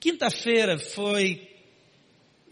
Quinta-feira 0.00 0.78
foi 0.78 1.48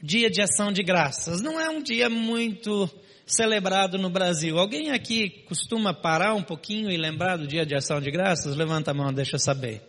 dia 0.02 0.29
de 0.29 0.43
ação 0.43 0.73
de 0.73 0.83
graças. 0.83 1.41
Não 1.41 1.61
é 1.61 1.71
um 1.71 1.80
dia 1.80 2.11
muito 2.11 2.91
celebrado 3.25 3.96
no 3.96 4.11
Brasil. 4.11 4.58
Alguém 4.58 4.91
aqui 4.91 5.30
costuma 5.46 5.95
parar 5.95 6.35
um 6.35 6.43
pouquinho 6.43 6.90
e 6.90 6.96
lembrar 6.96 7.37
do 7.37 7.46
dia 7.46 7.64
de 7.64 7.74
ação 7.74 8.01
de 8.01 8.11
graças? 8.11 8.56
Levanta 8.56 8.90
a 8.90 8.95
mão, 8.95 9.12
deixa 9.12 9.37
eu 9.37 9.40
saber. 9.40 9.80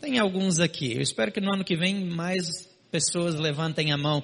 Tem 0.00 0.18
alguns 0.18 0.60
aqui. 0.60 0.94
Eu 0.94 1.00
espero 1.00 1.32
que 1.32 1.40
no 1.40 1.52
ano 1.52 1.64
que 1.64 1.76
vem 1.76 2.04
mais 2.04 2.68
pessoas 2.90 3.34
levantem 3.34 3.92
a 3.92 3.96
mão. 3.96 4.22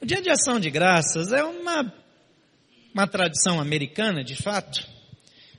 O 0.00 0.04
dia 0.04 0.20
de 0.20 0.28
ação 0.28 0.60
de 0.60 0.68
graças 0.68 1.32
é 1.32 1.42
uma, 1.42 1.90
uma 2.92 3.06
tradição 3.06 3.60
americana, 3.60 4.22
de 4.22 4.36
fato. 4.36 4.86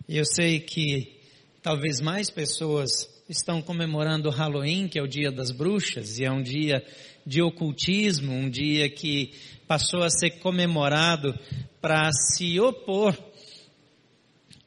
Eu 0.07 0.25
sei 0.25 0.59
que 0.59 1.19
talvez 1.63 1.99
mais 1.99 2.29
pessoas 2.29 3.14
estão 3.27 3.61
comemorando 3.61 4.29
Halloween, 4.29 4.87
que 4.87 4.99
é 4.99 5.01
o 5.01 5.07
dia 5.07 5.31
das 5.31 5.51
bruxas, 5.51 6.19
e 6.19 6.25
é 6.25 6.31
um 6.31 6.41
dia 6.41 6.85
de 7.25 7.41
ocultismo, 7.41 8.31
um 8.31 8.49
dia 8.49 8.89
que 8.89 9.33
passou 9.67 10.03
a 10.03 10.09
ser 10.09 10.39
comemorado 10.39 11.37
para 11.81 12.11
se 12.11 12.59
opor 12.59 13.17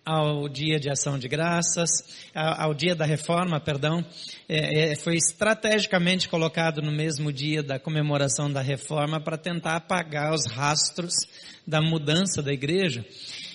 ao 0.04 0.48
dia 0.48 0.80
de 0.80 0.90
ação 0.90 1.18
de 1.18 1.28
graças, 1.28 1.90
ao 2.34 2.72
dia 2.72 2.94
da 2.94 3.04
reforma, 3.04 3.60
perdão, 3.60 4.02
é, 4.48 4.92
é, 4.92 4.96
foi 4.96 5.16
estrategicamente 5.16 6.30
colocado 6.30 6.80
no 6.80 6.90
mesmo 6.90 7.30
dia 7.30 7.62
da 7.62 7.78
comemoração 7.78 8.50
da 8.50 8.62
reforma 8.62 9.20
para 9.20 9.36
tentar 9.36 9.76
apagar 9.76 10.32
os 10.32 10.46
rastros 10.46 11.12
da 11.66 11.82
mudança 11.82 12.42
da 12.42 12.50
igreja. 12.52 13.04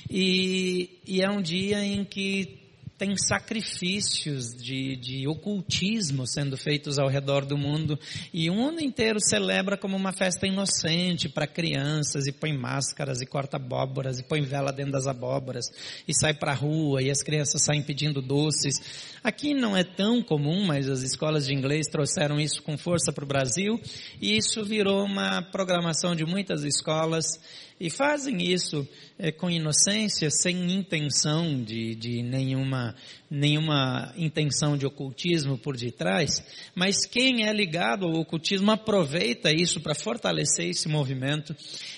E, 0.09 0.91
e 1.07 1.23
é 1.23 1.29
um 1.29 1.41
dia 1.41 1.83
em 1.83 2.05
que 2.05 2.62
tem 3.03 3.17
sacrifícios 3.17 4.55
de, 4.55 4.95
de 4.95 5.27
ocultismo 5.27 6.25
sendo 6.25 6.55
feitos 6.55 6.97
ao 6.97 7.09
redor 7.09 7.43
do 7.43 7.57
mundo 7.57 7.99
e 8.33 8.49
o 8.49 8.53
mundo 8.53 8.79
inteiro 8.79 9.19
celebra 9.19 9.77
como 9.77 9.97
uma 9.97 10.13
festa 10.13 10.47
inocente 10.47 11.27
para 11.27 11.45
crianças 11.45 12.27
e 12.27 12.31
põe 12.31 12.57
máscaras 12.57 13.19
e 13.19 13.25
corta 13.25 13.57
abóboras 13.57 14.19
e 14.19 14.23
põe 14.23 14.41
vela 14.41 14.71
dentro 14.71 14.93
das 14.93 15.05
abóboras 15.05 15.65
e 16.07 16.17
sai 16.17 16.33
para 16.33 16.53
a 16.53 16.55
rua 16.55 17.01
e 17.01 17.11
as 17.11 17.21
crianças 17.21 17.61
saem 17.65 17.83
pedindo 17.83 18.21
doces. 18.21 19.11
Aqui 19.21 19.53
não 19.53 19.75
é 19.75 19.83
tão 19.83 20.23
comum, 20.23 20.65
mas 20.65 20.87
as 20.87 21.01
escolas 21.01 21.45
de 21.45 21.53
inglês 21.53 21.87
trouxeram 21.87 22.39
isso 22.39 22.63
com 22.63 22.77
força 22.77 23.11
para 23.11 23.25
o 23.25 23.27
Brasil 23.27 23.81
e 24.21 24.37
isso 24.37 24.63
virou 24.63 25.03
uma 25.03 25.41
programação 25.41 26.15
de 26.15 26.23
muitas 26.25 26.63
escolas 26.63 27.37
e 27.79 27.89
fazem 27.89 28.41
isso 28.41 28.87
é, 29.19 29.31
com 29.31 29.49
inocência, 29.49 30.29
sem 30.29 30.71
intenção 30.71 31.61
de, 31.61 31.95
de 31.95 32.21
nenhuma, 32.21 32.92
nenhuma 33.29 34.13
intenção 34.17 34.77
de 34.77 34.85
ocultismo 34.85 35.57
por 35.57 35.75
detrás, 35.75 36.43
mas 36.75 37.05
quem 37.05 37.47
é 37.47 37.53
ligado 37.53 38.05
ao 38.05 38.13
ocultismo 38.13 38.71
aproveita 38.71 39.51
isso 39.51 39.81
para 39.81 39.95
fortalecer 39.95 40.69
esse 40.69 40.87
movimento. 40.87 41.55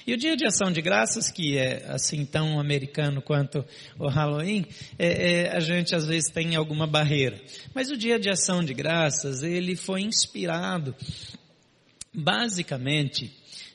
E 0.07 0.13
o 0.13 0.17
Dia 0.17 0.35
de 0.35 0.45
Ação 0.45 0.71
de 0.71 0.81
Graças, 0.81 1.31
que 1.31 1.57
é 1.57 1.85
assim 1.87 2.25
tão 2.25 2.59
americano 2.59 3.21
quanto 3.21 3.65
o 3.99 4.07
Halloween, 4.07 4.65
é, 4.97 5.07
é, 5.07 5.55
a 5.55 5.59
gente 5.59 5.95
às 5.95 6.05
vezes 6.05 6.31
tem 6.31 6.55
alguma 6.55 6.87
barreira. 6.87 7.41
Mas 7.73 7.91
o 7.91 7.97
Dia 7.97 8.19
de 8.19 8.29
Ação 8.29 8.63
de 8.63 8.73
Graças, 8.73 9.43
ele 9.43 9.75
foi 9.75 10.01
inspirado 10.01 10.95
basicamente 12.13 13.31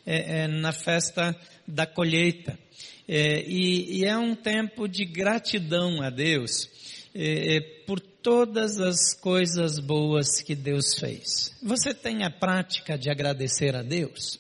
é, 0.07 0.43
é, 0.43 0.49
na 0.49 0.73
festa 0.73 1.37
da 1.67 1.87
colheita. 1.87 2.59
É, 3.07 3.43
e, 3.47 3.99
e, 3.99 4.05
é 4.05 4.17
um 4.17 4.35
tempo 4.35 4.87
de 4.87 5.05
gratidão 5.05 6.01
a 6.01 6.11
Deus 6.11 6.69
é, 7.15 7.57
é, 7.57 7.61
por 7.61 8.01
todas 8.01 8.81
as 8.81 9.15
coisas 9.15 9.79
boas 9.79 10.41
que 10.41 10.55
Deus 10.55 10.95
fez. 10.99 11.57
Você 11.63 11.93
tem 11.93 12.23
a 12.23 12.31
prática 12.31 12.97
de 12.97 13.11
agradecer 13.11 13.75
a 13.75 13.83
Deus? 13.83 14.39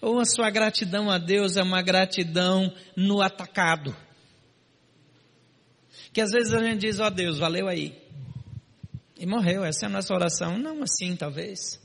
Ou 0.00 0.18
a 0.18 0.24
sua 0.24 0.50
gratidão 0.50 1.10
a 1.10 1.18
Deus 1.18 1.56
é 1.56 1.62
uma 1.62 1.80
gratidão 1.80 2.74
no 2.96 3.22
atacado? 3.22 3.96
Que 6.12 6.20
às 6.20 6.32
vezes 6.32 6.52
a 6.52 6.62
gente 6.62 6.80
diz, 6.80 6.98
ó 6.98 7.06
oh, 7.06 7.10
Deus, 7.10 7.38
valeu 7.38 7.68
aí. 7.68 7.96
E 9.16 9.24
morreu, 9.24 9.64
essa 9.64 9.86
é 9.86 9.88
a 9.88 9.92
nossa 9.92 10.12
oração. 10.12 10.58
Não 10.58 10.82
assim, 10.82 11.14
talvez. 11.14 11.80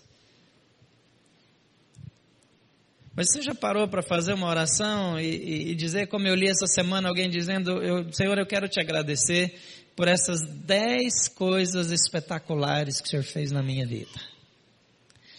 Mas 3.15 3.31
você 3.31 3.41
já 3.41 3.55
parou 3.55 3.87
para 3.87 4.03
fazer 4.03 4.33
uma 4.33 4.47
oração 4.47 5.19
e, 5.19 5.71
e, 5.71 5.75
dizer, 5.75 6.07
como 6.07 6.27
eu 6.27 6.35
li 6.35 6.47
essa 6.47 6.67
semana, 6.67 7.09
alguém 7.09 7.27
dizendo, 7.27 7.71
eu, 7.81 8.13
Senhor, 8.13 8.37
eu 8.37 8.45
quero 8.45 8.67
te 8.67 8.79
agradecer 8.79 9.55
por 9.97 10.07
essas 10.07 10.43
dez 10.43 11.27
coisas 11.27 11.89
espetaculares 11.89 13.01
que 13.01 13.07
o 13.07 13.09
Senhor 13.09 13.23
fez 13.23 13.51
na 13.51 13.63
minha 13.63 13.83
vida. 13.83 14.21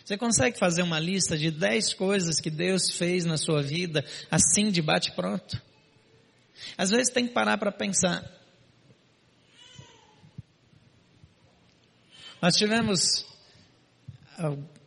Você 0.05 0.19
consegue 0.19 0.59
fazer 0.59 0.83
uma 0.83 0.99
lista 0.99 1.39
de 1.39 1.49
dez 1.49 1.95
coisas 1.95 2.41
que 2.41 2.51
Deus 2.51 2.91
fez 2.91 3.25
na 3.25 3.37
sua 3.37 3.63
vida, 3.63 4.05
assim 4.29 4.73
de 4.73 4.83
bate 4.83 5.13
pronto? 5.13 5.63
Às 6.77 6.91
vezes 6.91 7.13
tem 7.13 7.29
que 7.29 7.33
parar 7.33 7.57
para 7.57 7.71
pensar. 7.71 8.29
Nós 12.43 12.57
tivemos 12.57 13.25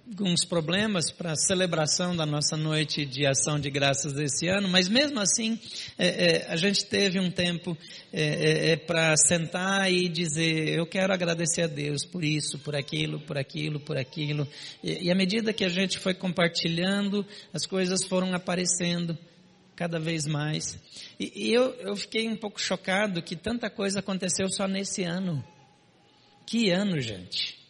alguns 0.07 0.43
problemas 0.43 1.11
para 1.11 1.31
a 1.31 1.35
celebração 1.35 2.15
da 2.15 2.25
nossa 2.25 2.57
noite 2.57 3.05
de 3.05 3.25
ação 3.25 3.59
de 3.59 3.69
graças 3.69 4.13
desse 4.13 4.47
ano, 4.47 4.67
mas 4.67 4.89
mesmo 4.89 5.19
assim 5.19 5.59
é, 5.97 6.07
é, 6.07 6.51
a 6.51 6.55
gente 6.55 6.85
teve 6.85 7.19
um 7.19 7.29
tempo 7.29 7.77
é, 8.11 8.21
é, 8.21 8.71
é 8.71 8.75
para 8.75 9.15
sentar 9.15 9.91
e 9.91 10.09
dizer 10.09 10.69
eu 10.69 10.85
quero 10.85 11.13
agradecer 11.13 11.63
a 11.63 11.67
Deus 11.67 12.05
por 12.05 12.23
isso, 12.23 12.59
por 12.59 12.75
aquilo, 12.75 13.19
por 13.21 13.37
aquilo, 13.37 13.79
por 13.79 13.97
aquilo. 13.97 14.47
E, 14.83 15.07
e 15.07 15.11
à 15.11 15.15
medida 15.15 15.53
que 15.53 15.63
a 15.63 15.69
gente 15.69 15.97
foi 15.99 16.13
compartilhando, 16.13 17.25
as 17.53 17.65
coisas 17.65 18.03
foram 18.03 18.33
aparecendo 18.33 19.17
cada 19.75 19.99
vez 19.99 20.25
mais. 20.25 20.77
E, 21.19 21.47
e 21.47 21.53
eu, 21.53 21.73
eu 21.75 21.95
fiquei 21.95 22.27
um 22.27 22.35
pouco 22.35 22.59
chocado 22.59 23.21
que 23.21 23.35
tanta 23.35 23.69
coisa 23.69 23.99
aconteceu 23.99 24.49
só 24.49 24.67
nesse 24.67 25.03
ano. 25.03 25.43
Que 26.45 26.69
ano, 26.69 26.99
gente! 26.99 27.60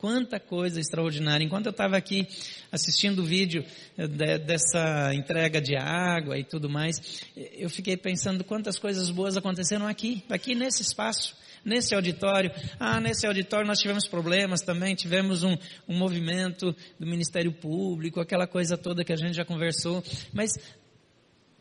Quanta 0.00 0.40
coisa 0.40 0.80
extraordinária. 0.80 1.44
Enquanto 1.44 1.66
eu 1.66 1.72
estava 1.72 1.94
aqui 1.94 2.26
assistindo 2.72 3.18
o 3.18 3.22
vídeo 3.22 3.62
eh, 3.98 4.06
de, 4.06 4.38
dessa 4.38 5.12
entrega 5.12 5.60
de 5.60 5.76
água 5.76 6.38
e 6.38 6.42
tudo 6.42 6.70
mais, 6.70 7.22
eu 7.36 7.68
fiquei 7.68 7.98
pensando 7.98 8.42
quantas 8.42 8.78
coisas 8.78 9.10
boas 9.10 9.36
aconteceram 9.36 9.86
aqui, 9.86 10.24
aqui 10.30 10.54
nesse 10.54 10.80
espaço, 10.80 11.36
nesse 11.62 11.94
auditório. 11.94 12.50
Ah, 12.78 12.98
nesse 12.98 13.26
auditório 13.26 13.66
nós 13.66 13.78
tivemos 13.78 14.08
problemas 14.08 14.62
também, 14.62 14.94
tivemos 14.94 15.42
um, 15.42 15.54
um 15.86 15.98
movimento 15.98 16.74
do 16.98 17.06
Ministério 17.06 17.52
Público, 17.52 18.20
aquela 18.20 18.46
coisa 18.46 18.78
toda 18.78 19.04
que 19.04 19.12
a 19.12 19.16
gente 19.16 19.34
já 19.34 19.44
conversou. 19.44 20.02
Mas 20.32 20.52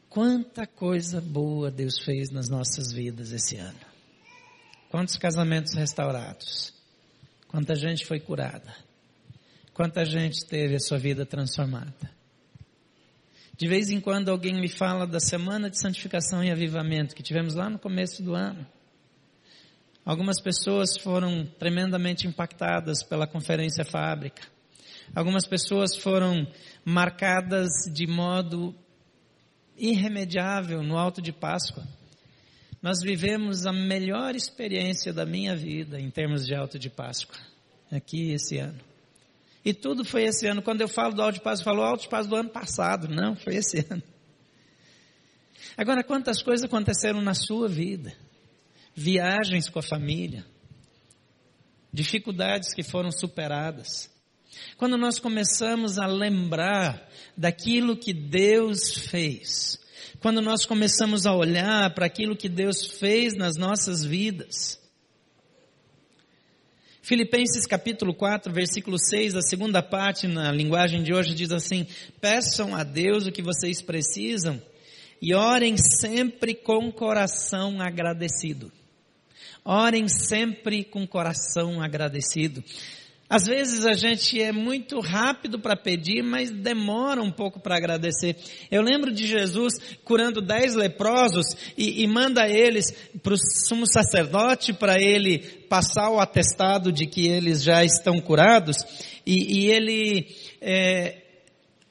quanta 0.08 0.66
coisa 0.66 1.20
boa 1.20 1.70
Deus 1.70 2.00
fez 2.00 2.30
nas 2.32 2.48
nossas 2.48 2.94
vidas 2.94 3.34
esse 3.34 3.58
ano. 3.58 3.80
Quantos 4.90 5.18
casamentos 5.18 5.74
restaurados 5.76 6.79
Quanta 7.50 7.74
gente 7.76 8.06
foi 8.06 8.20
curada. 8.20 8.76
Quanta 9.74 10.06
gente 10.06 10.46
teve 10.46 10.76
a 10.76 10.80
sua 10.80 11.00
vida 11.00 11.26
transformada. 11.26 12.12
De 13.58 13.68
vez 13.68 13.90
em 13.90 14.00
quando 14.00 14.30
alguém 14.30 14.54
me 14.54 14.70
fala 14.70 15.08
da 15.08 15.20
semana 15.20 15.68
de 15.68 15.80
santificação 15.80 16.44
e 16.44 16.52
avivamento 16.52 17.16
que 17.16 17.24
tivemos 17.24 17.56
lá 17.56 17.68
no 17.68 17.80
começo 17.80 18.22
do 18.22 18.36
ano. 18.36 18.66
Algumas 20.06 20.40
pessoas 20.40 20.96
foram 20.96 21.44
tremendamente 21.58 22.28
impactadas 22.28 23.02
pela 23.02 23.26
conferência 23.26 23.84
fábrica. 23.84 24.48
Algumas 25.16 25.48
pessoas 25.48 25.98
foram 25.98 26.48
marcadas 26.86 27.70
de 27.92 28.06
modo 28.06 28.76
irremediável 29.76 30.84
no 30.84 31.00
alto 31.00 31.20
de 31.20 31.34
Páscoa 31.34 31.84
nós 32.82 33.02
vivemos 33.02 33.66
a 33.66 33.74
melhor 33.74 34.36
experiência 34.36 35.12
da 35.12 35.26
minha 35.26 35.56
vida 35.56 36.00
em 36.00 36.10
termos 36.10 36.46
de 36.46 36.56
alto 36.56 36.80
de 36.80 36.90
Páscoa, 36.90 37.38
aqui 37.92 38.32
esse 38.32 38.58
ano. 38.58 38.80
E 39.64 39.74
tudo 39.74 40.06
foi 40.06 40.24
esse 40.24 40.48
ano. 40.48 40.62
Quando 40.62 40.82
eu 40.82 40.88
falo 40.88 41.14
do 41.14 41.22
alto 41.22 41.36
de 41.36 41.42
Páscoa, 41.42 41.62
eu 41.62 41.76
falo 41.76 41.84
alto 41.86 42.02
de 42.04 42.10
Páscoa 42.10 42.30
do 42.30 42.36
ano 42.40 42.50
passado. 42.50 43.08
Não, 43.10 43.36
foi 43.36 43.56
esse 43.56 43.86
ano. 43.92 44.02
Agora, 45.78 46.04
quantas 46.04 46.42
coisas 46.42 46.66
aconteceram 46.66 47.22
na 47.22 47.34
sua 47.34 47.68
vida? 47.68 48.14
Viagens 48.96 49.70
com 49.70 49.80
a 49.80 49.84
família, 49.84 50.46
dificuldades 51.92 52.74
que 52.74 52.84
foram 52.84 53.12
superadas. 53.12 54.10
Quando 54.78 54.98
nós 54.98 55.20
começamos 55.20 55.98
a 55.98 56.06
lembrar 56.06 57.08
daquilo 57.38 57.96
que 57.96 58.14
Deus 58.14 58.94
fez, 59.10 59.80
quando 60.20 60.42
nós 60.42 60.66
começamos 60.66 61.26
a 61.26 61.34
olhar 61.34 61.94
para 61.94 62.06
aquilo 62.06 62.36
que 62.36 62.50
Deus 62.50 62.86
fez 62.86 63.36
nas 63.36 63.56
nossas 63.56 64.04
vidas. 64.04 64.80
Filipenses 67.02 67.66
capítulo 67.66 68.14
4, 68.14 68.54
versículo 68.54 69.00
6, 69.00 69.36
a 69.36 69.42
segunda 69.42 69.82
parte 69.82 70.28
na 70.28 70.52
linguagem 70.52 71.02
de 71.02 71.14
hoje 71.14 71.34
diz 71.34 71.52
assim: 71.52 71.88
Peçam 72.22 72.76
a 72.76 72.84
Deus 72.84 73.26
o 73.26 73.32
que 73.32 73.42
vocês 73.42 73.82
precisam 73.82 74.62
e 75.22 75.34
orem 75.34 75.76
sempre 75.78 76.54
com 76.54 76.92
coração 76.92 77.82
agradecido. 77.82 78.72
Orem 79.66 80.08
sempre 80.08 80.84
com 80.84 81.06
coração 81.08 81.82
agradecido. 81.82 82.64
Às 83.30 83.46
vezes 83.46 83.86
a 83.86 83.94
gente 83.94 84.42
é 84.42 84.52
muito 84.52 85.00
rápido 85.00 85.60
para 85.60 85.76
pedir, 85.76 86.24
mas 86.24 86.50
demora 86.50 87.22
um 87.22 87.32
pouco 87.32 87.60
para 87.60 87.78
agradecer. 87.78 88.36
Eu 88.72 88.82
lembro 88.82 89.12
de 89.12 89.28
Jesus 89.28 89.76
curando 90.04 90.42
dez 90.42 90.74
leprosos 90.74 91.46
e, 91.78 92.02
e 92.02 92.08
manda 92.08 92.50
eles 92.50 92.86
para 93.22 93.36
o 93.36 93.38
sumo 93.38 93.86
sacerdote 93.86 94.74
para 94.74 95.00
ele 95.00 95.38
passar 95.70 96.10
o 96.10 96.20
atestado 96.20 96.92
de 96.92 97.06
que 97.06 97.28
eles 97.28 97.62
já 97.62 97.86
estão 97.86 98.20
curados. 98.20 98.78
E, 99.24 99.60
e 99.60 99.72
ele, 99.72 100.36
é, 100.60 101.18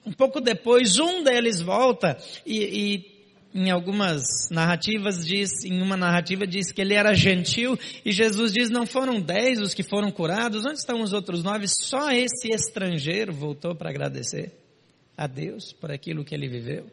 um 0.05 0.13
pouco 0.13 0.41
depois, 0.41 0.99
um 0.99 1.23
deles 1.23 1.61
volta 1.61 2.19
e, 2.45 2.65
e 2.65 3.18
em 3.59 3.71
algumas 3.71 4.49
narrativas 4.51 5.27
diz, 5.27 5.65
em 5.65 5.83
uma 5.83 5.97
narrativa 5.97 6.47
diz 6.47 6.71
que 6.71 6.81
ele 6.81 6.95
era 6.95 7.13
gentil 7.13 7.77
e 8.05 8.13
Jesus 8.13 8.53
diz 8.53 8.71
não 8.71 8.87
foram 8.87 9.21
dez 9.21 9.61
os 9.61 9.75
que 9.75 9.83
foram 9.83 10.13
curados, 10.13 10.65
onde 10.65 10.79
estão 10.79 11.03
os 11.03 11.13
outros 11.13 11.43
nove? 11.43 11.67
Só 11.69 12.13
esse 12.13 12.49
estrangeiro 12.49 13.33
voltou 13.33 13.75
para 13.75 13.91
agradecer 13.91 14.53
a 15.17 15.27
Deus 15.27 15.73
por 15.73 15.91
aquilo 15.91 16.25
que 16.25 16.35
ele 16.35 16.49
viveu. 16.49 16.87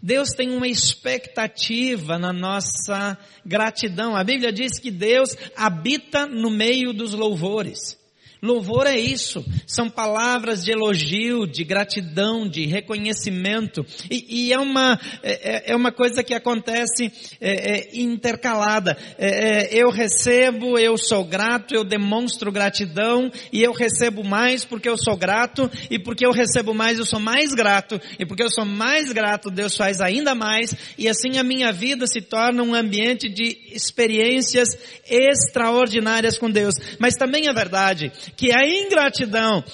Deus 0.00 0.28
tem 0.30 0.50
uma 0.50 0.68
expectativa 0.68 2.18
na 2.18 2.32
nossa 2.32 3.18
gratidão. 3.44 4.14
A 4.14 4.22
Bíblia 4.22 4.52
diz 4.52 4.78
que 4.78 4.90
Deus 4.90 5.36
habita 5.56 6.26
no 6.26 6.50
meio 6.50 6.92
dos 6.92 7.14
louvores. 7.14 7.98
Louvor 8.44 8.86
é 8.86 8.98
isso, 8.98 9.42
são 9.66 9.88
palavras 9.88 10.62
de 10.62 10.70
elogio, 10.70 11.46
de 11.46 11.64
gratidão, 11.64 12.46
de 12.46 12.66
reconhecimento, 12.66 13.86
e, 14.10 14.48
e 14.48 14.52
é, 14.52 14.58
uma, 14.58 15.00
é, 15.22 15.70
é, 15.70 15.72
é 15.72 15.74
uma 15.74 15.90
coisa 15.90 16.22
que 16.22 16.34
acontece 16.34 17.10
é, 17.40 17.78
é 17.78 17.98
intercalada. 17.98 18.98
É, 19.16 19.74
eu 19.74 19.88
recebo, 19.88 20.78
eu 20.78 20.98
sou 20.98 21.24
grato, 21.24 21.74
eu 21.74 21.84
demonstro 21.84 22.52
gratidão, 22.52 23.32
e 23.50 23.62
eu 23.62 23.72
recebo 23.72 24.22
mais 24.22 24.62
porque 24.62 24.90
eu 24.90 24.98
sou 24.98 25.16
grato, 25.16 25.70
e 25.88 25.98
porque 25.98 26.26
eu 26.26 26.30
recebo 26.30 26.74
mais 26.74 26.98
eu 26.98 27.06
sou 27.06 27.18
mais 27.18 27.54
grato, 27.54 27.98
e 28.18 28.26
porque 28.26 28.42
eu 28.42 28.50
sou 28.50 28.66
mais 28.66 29.10
grato 29.10 29.50
Deus 29.50 29.74
faz 29.74 30.02
ainda 30.02 30.34
mais, 30.34 30.74
e 30.98 31.08
assim 31.08 31.38
a 31.38 31.42
minha 31.42 31.72
vida 31.72 32.06
se 32.06 32.20
torna 32.20 32.62
um 32.62 32.74
ambiente 32.74 33.26
de 33.26 33.56
experiências 33.72 34.68
extraordinárias 35.08 36.36
com 36.36 36.50
Deus. 36.50 36.74
Mas 36.98 37.14
também 37.14 37.48
é 37.48 37.54
verdade 37.54 38.12
que 38.36 38.52
a 38.52 38.66
ingratidão 38.66 39.64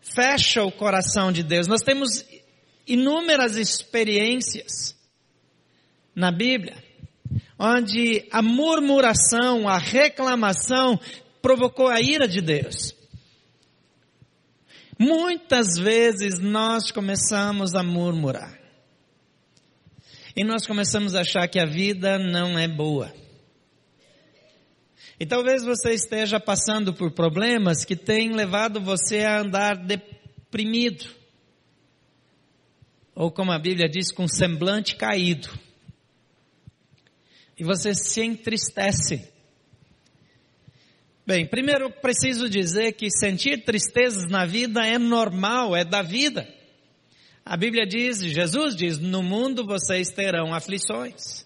fecha 0.00 0.62
o 0.62 0.72
coração 0.72 1.32
de 1.32 1.42
Deus. 1.42 1.66
Nós 1.66 1.82
temos 1.82 2.24
inúmeras 2.86 3.56
experiências 3.56 4.94
na 6.14 6.30
Bíblia, 6.30 6.76
onde 7.58 8.26
a 8.30 8.42
murmuração, 8.42 9.68
a 9.68 9.78
reclamação 9.78 10.98
provocou 11.42 11.88
a 11.88 12.00
ira 12.00 12.28
de 12.28 12.40
Deus. 12.40 12.94
Muitas 14.98 15.76
vezes 15.76 16.38
nós 16.38 16.90
começamos 16.90 17.74
a 17.74 17.82
murmurar. 17.82 18.60
E 20.36 20.44
nós 20.44 20.66
começamos 20.66 21.14
a 21.14 21.20
achar 21.20 21.48
que 21.48 21.58
a 21.58 21.66
vida 21.66 22.18
não 22.18 22.58
é 22.58 22.68
boa. 22.68 23.12
E 25.18 25.24
talvez 25.24 25.64
você 25.64 25.92
esteja 25.92 26.40
passando 26.40 26.92
por 26.92 27.12
problemas 27.12 27.84
que 27.84 27.94
têm 27.94 28.32
levado 28.32 28.80
você 28.80 29.20
a 29.20 29.40
andar 29.40 29.76
deprimido. 29.76 31.04
Ou 33.14 33.30
como 33.30 33.52
a 33.52 33.58
Bíblia 33.58 33.88
diz, 33.88 34.10
com 34.10 34.26
semblante 34.26 34.96
caído. 34.96 35.48
E 37.56 37.62
você 37.62 37.94
se 37.94 38.22
entristece. 38.22 39.32
Bem, 41.24 41.46
primeiro 41.46 41.90
preciso 41.90 42.48
dizer 42.48 42.92
que 42.92 43.08
sentir 43.08 43.64
tristezas 43.64 44.28
na 44.28 44.44
vida 44.44 44.84
é 44.84 44.98
normal, 44.98 45.76
é 45.76 45.84
da 45.84 46.02
vida. 46.02 46.46
A 47.44 47.56
Bíblia 47.56 47.86
diz, 47.86 48.18
Jesus 48.18 48.74
diz, 48.74 48.98
no 48.98 49.22
mundo 49.22 49.64
vocês 49.64 50.10
terão 50.10 50.52
aflições. 50.52 51.43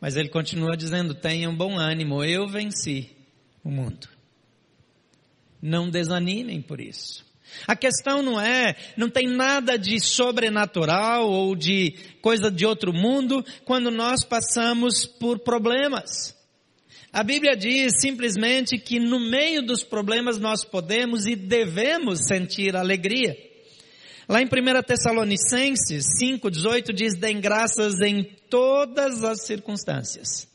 Mas 0.00 0.16
ele 0.16 0.28
continua 0.28 0.76
dizendo: 0.76 1.14
tenham 1.14 1.54
bom 1.54 1.78
ânimo, 1.78 2.24
eu 2.24 2.48
venci 2.48 3.10
o 3.62 3.70
mundo. 3.70 4.08
Não 5.60 5.90
desanimem 5.90 6.62
por 6.62 6.80
isso. 6.80 7.28
A 7.66 7.74
questão 7.74 8.22
não 8.22 8.40
é, 8.40 8.76
não 8.96 9.10
tem 9.10 9.26
nada 9.26 9.76
de 9.76 9.98
sobrenatural 10.00 11.28
ou 11.28 11.56
de 11.56 11.94
coisa 12.22 12.50
de 12.50 12.64
outro 12.64 12.92
mundo 12.92 13.44
quando 13.64 13.90
nós 13.90 14.24
passamos 14.24 15.04
por 15.04 15.40
problemas. 15.40 16.36
A 17.12 17.24
Bíblia 17.24 17.56
diz 17.56 18.00
simplesmente 18.00 18.78
que 18.78 19.00
no 19.00 19.18
meio 19.18 19.62
dos 19.62 19.82
problemas 19.82 20.38
nós 20.38 20.64
podemos 20.64 21.26
e 21.26 21.34
devemos 21.34 22.20
sentir 22.28 22.76
alegria. 22.76 23.36
Lá 24.30 24.40
em 24.40 24.46
1 24.46 24.82
Tessalonicenses 24.84 26.04
5,18 26.22 26.92
diz, 26.92 27.18
deem 27.18 27.40
graças 27.40 28.00
em 28.00 28.22
todas 28.48 29.24
as 29.24 29.44
circunstâncias. 29.44 30.48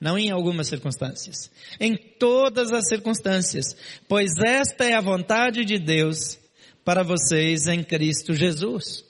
Não 0.00 0.18
em 0.18 0.30
algumas 0.30 0.68
circunstâncias. 0.68 1.50
Em 1.78 1.98
todas 1.98 2.72
as 2.72 2.88
circunstâncias. 2.88 3.76
Pois 4.08 4.30
esta 4.42 4.86
é 4.86 4.94
a 4.94 5.02
vontade 5.02 5.66
de 5.66 5.78
Deus 5.78 6.38
para 6.82 7.02
vocês 7.02 7.66
em 7.66 7.84
Cristo 7.84 8.32
Jesus. 8.32 9.04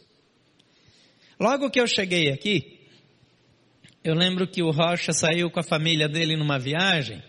Logo 1.38 1.70
que 1.70 1.80
eu 1.80 1.86
cheguei 1.86 2.32
aqui, 2.32 2.80
eu 4.02 4.14
lembro 4.14 4.44
que 4.44 4.60
o 4.60 4.72
Rocha 4.72 5.12
saiu 5.12 5.52
com 5.52 5.60
a 5.60 5.62
família 5.62 6.08
dele 6.08 6.36
numa 6.36 6.58
viagem 6.58 7.22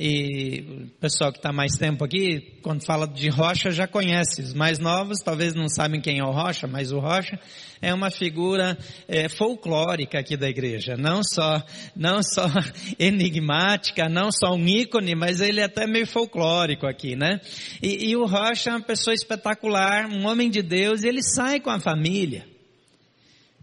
e 0.00 0.60
o 0.60 1.00
pessoal 1.00 1.32
que 1.32 1.38
está 1.38 1.52
mais 1.52 1.72
tempo 1.72 2.04
aqui, 2.04 2.60
quando 2.62 2.86
fala 2.86 3.04
de 3.04 3.28
Rocha, 3.28 3.72
já 3.72 3.88
conhece. 3.88 4.40
Os 4.40 4.54
mais 4.54 4.78
novos 4.78 5.18
talvez 5.24 5.54
não 5.54 5.68
sabem 5.68 6.00
quem 6.00 6.20
é 6.20 6.24
o 6.24 6.30
Rocha, 6.30 6.68
mas 6.68 6.92
o 6.92 7.00
Rocha 7.00 7.36
é 7.82 7.92
uma 7.92 8.08
figura 8.08 8.78
é, 9.08 9.28
folclórica 9.28 10.20
aqui 10.20 10.36
da 10.36 10.48
igreja. 10.48 10.96
Não 10.96 11.22
só, 11.24 11.60
não 11.96 12.22
só 12.22 12.46
enigmática, 12.96 14.08
não 14.08 14.30
só 14.30 14.54
um 14.54 14.64
ícone, 14.68 15.16
mas 15.16 15.40
ele 15.40 15.60
é 15.60 15.64
até 15.64 15.84
meio 15.84 16.06
folclórico 16.06 16.86
aqui, 16.86 17.16
né? 17.16 17.40
E, 17.82 18.10
e 18.10 18.16
o 18.16 18.24
Rocha 18.24 18.70
é 18.70 18.74
uma 18.74 18.82
pessoa 18.82 19.14
espetacular, 19.14 20.06
um 20.06 20.28
homem 20.28 20.48
de 20.48 20.62
Deus, 20.62 21.02
e 21.02 21.08
ele 21.08 21.24
sai 21.24 21.58
com 21.58 21.70
a 21.70 21.80
família, 21.80 22.46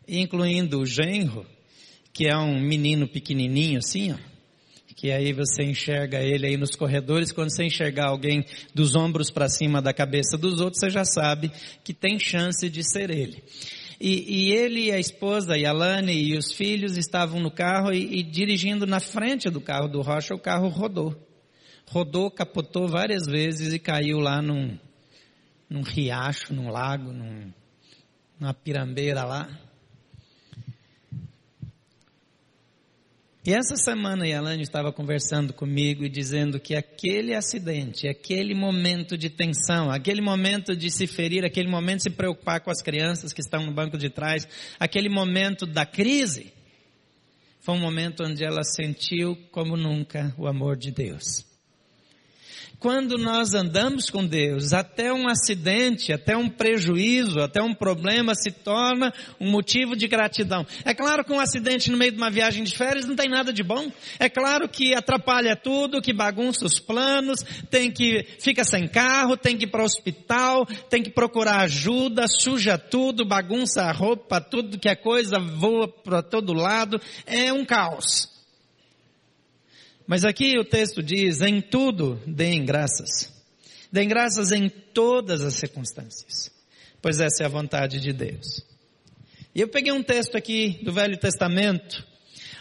incluindo 0.06 0.82
o 0.82 0.86
genro, 0.86 1.46
que 2.12 2.28
é 2.28 2.36
um 2.36 2.60
menino 2.60 3.08
pequenininho 3.08 3.78
assim, 3.78 4.12
ó 4.12 4.35
que 5.06 5.12
aí 5.12 5.34
você 5.34 5.62
enxerga 5.62 6.20
ele 6.20 6.48
aí 6.48 6.58
nos 6.58 6.72
corredores, 6.72 7.32
quando 7.32 7.52
você 7.52 7.64
enxergar 7.64 8.08
alguém 8.08 8.44
dos 8.74 8.96
ombros 8.96 9.30
para 9.30 9.48
cima 9.48 9.80
da 9.80 9.94
cabeça 9.94 10.36
dos 10.36 10.60
outros, 10.60 10.80
você 10.80 10.90
já 10.90 11.06
sabe 11.06 11.52
que 11.84 11.94
tem 11.94 12.18
chance 12.18 12.68
de 12.68 12.84
ser 12.84 13.12
ele. 13.12 13.44
E, 14.02 14.48
e 14.48 14.52
ele, 14.52 14.92
a 14.92 14.98
esposa, 14.98 15.56
e 15.60 15.64
a 15.64 15.72
Lani 15.72 16.12
e 16.12 16.36
os 16.36 16.52
filhos 16.52 16.98
estavam 16.98 17.40
no 17.40 17.52
carro 17.52 17.94
e, 17.94 18.18
e 18.18 18.24
dirigindo 18.24 18.88
na 18.88 19.00
frente 19.00 19.48
do 19.48 19.62
carro 19.62 19.88
do 19.88 20.02
Rocha, 20.02 20.34
o 20.34 20.40
carro 20.40 20.70
rodou. 20.70 21.16
Rodou, 21.88 22.32
capotou 22.32 22.88
várias 22.88 23.28
vezes 23.28 23.74
e 23.74 23.78
caiu 23.78 24.18
lá 24.18 24.42
num, 24.42 24.76
num 25.70 25.84
riacho, 25.84 26.52
num 26.52 26.72
lago, 26.72 27.14
num, 27.14 27.54
numa 28.40 28.56
pirambeira 28.56 29.24
lá. 29.24 29.48
E 33.48 33.54
essa 33.54 33.76
semana 33.76 34.26
a 34.26 34.38
Alane 34.40 34.64
estava 34.64 34.92
conversando 34.92 35.54
comigo 35.54 36.04
e 36.04 36.10
dizendo 36.10 36.60
que 36.60 36.74
aquele 36.74 37.36
acidente, 37.36 38.08
aquele 38.08 38.56
momento 38.56 39.16
de 39.16 39.30
tensão, 39.30 39.92
aquele 39.92 40.20
momento 40.20 40.76
de 40.76 40.90
se 40.90 41.06
ferir, 41.06 41.46
aquele 41.46 41.70
momento 41.70 41.98
de 41.98 42.04
se 42.04 42.10
preocupar 42.10 42.62
com 42.62 42.72
as 42.72 42.82
crianças 42.82 43.32
que 43.32 43.42
estão 43.42 43.64
no 43.64 43.72
banco 43.72 44.00
de 44.00 44.10
trás, 44.10 44.48
aquele 44.80 45.10
momento 45.10 45.68
da 45.68 45.86
crise, 45.86 46.52
foi 47.60 47.76
um 47.76 47.80
momento 47.80 48.24
onde 48.24 48.44
ela 48.44 48.64
sentiu 48.64 49.38
como 49.52 49.78
nunca 49.78 50.34
o 50.40 50.48
amor 50.48 50.76
de 50.76 50.90
Deus 50.92 51.55
quando 52.80 53.18
nós 53.18 53.54
andamos 53.54 54.10
com 54.10 54.26
Deus, 54.26 54.74
até 54.74 55.12
um 55.12 55.28
acidente, 55.28 56.14
até 56.14 56.38
um 56.38 56.48
prejuízo, 56.48 57.40
até 57.40 57.62
um 57.62 57.74
problema 57.74 58.36
se 58.36 58.52
torna 58.52 59.14
um 59.40 59.50
motivo 59.50 59.96
de 59.96 60.08
gratidão. 60.08 60.66
É 60.84 60.94
claro 60.94 61.26
que 61.26 61.34
um 61.34 61.40
acidente 61.40 61.90
no 61.90 61.98
meio 61.98 62.12
de 62.12 62.18
uma 62.18 62.30
viagem 62.30 62.64
de 62.64 62.78
férias 62.78 63.06
não 63.06 63.16
tem 63.16 63.28
nada 63.28 63.52
de 63.52 63.64
bom. 63.64 63.92
É 64.20 64.30
claro 64.30 64.70
que 64.70 64.94
atrapalha 64.94 65.56
tudo, 65.56 66.02
que 66.02 66.14
bagunça 66.14 66.66
os 66.66 66.80
planos, 66.80 67.40
tem 67.72 67.90
que, 67.92 68.24
fica 68.40 68.64
sem 68.64 68.88
carro, 68.88 69.36
tem 69.36 69.58
que 69.58 69.64
ir 69.64 69.70
para 69.70 69.82
o 69.82 69.86
hospital, 69.86 70.66
tem 70.90 71.02
que 71.02 71.10
procurar 71.10 71.62
ajuda, 71.62 72.28
suja 72.28 72.78
tudo, 72.78 73.26
bagunça 73.26 73.84
a 73.84 73.92
roupa, 73.92 74.40
tudo 74.40 74.78
que 74.78 74.90
é 74.90 74.96
coisa 74.96 75.40
voa 75.40 75.88
para 75.88 76.22
todo 76.22 76.54
lado. 76.54 77.02
É 77.26 77.52
um 77.52 77.66
caos. 77.66 78.35
Mas 80.08 80.24
aqui 80.24 80.58
o 80.58 80.66
texto 80.66 81.02
diz: 81.02 81.42
em 81.42 81.62
tudo 81.62 82.22
deem 82.28 82.66
graças. 82.66 83.34
Deem 83.92 84.08
graças 84.08 84.52
em 84.52 84.70
todas 84.70 85.42
as 85.42 85.54
circunstâncias, 85.56 86.52
pois 87.02 87.20
essa 87.20 87.44
é 87.44 87.46
a 87.46 87.50
vontade 87.50 88.00
de 88.00 88.12
Deus. 88.12 88.62
E 89.54 89.62
eu 89.62 89.70
peguei 89.70 89.94
um 89.94 90.04
texto 90.04 90.36
aqui 90.36 90.80
do 90.84 90.92
Velho 90.92 91.18
Testamento, 91.18 92.06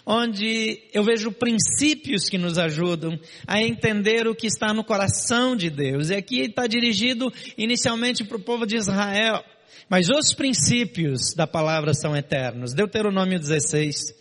onde 0.06 0.80
eu 0.92 1.02
vejo 1.02 1.32
princípios 1.32 2.28
que 2.28 2.38
nos 2.38 2.56
ajudam 2.56 3.18
a 3.46 3.60
entender 3.60 4.28
o 4.28 4.34
que 4.34 4.46
está 4.46 4.72
no 4.72 4.84
coração 4.84 5.56
de 5.56 5.70
Deus. 5.70 6.10
E 6.10 6.14
aqui 6.14 6.40
está 6.42 6.66
dirigido 6.66 7.32
inicialmente 7.58 8.22
para 8.22 8.36
o 8.36 8.42
povo 8.42 8.64
de 8.64 8.76
Israel, 8.76 9.42
mas 9.88 10.08
os 10.08 10.32
princípios 10.34 11.34
da 11.34 11.46
palavra 11.46 11.92
são 11.94 12.16
eternos. 12.16 12.74
Deuteronômio 12.74 13.40
16, 13.40 14.14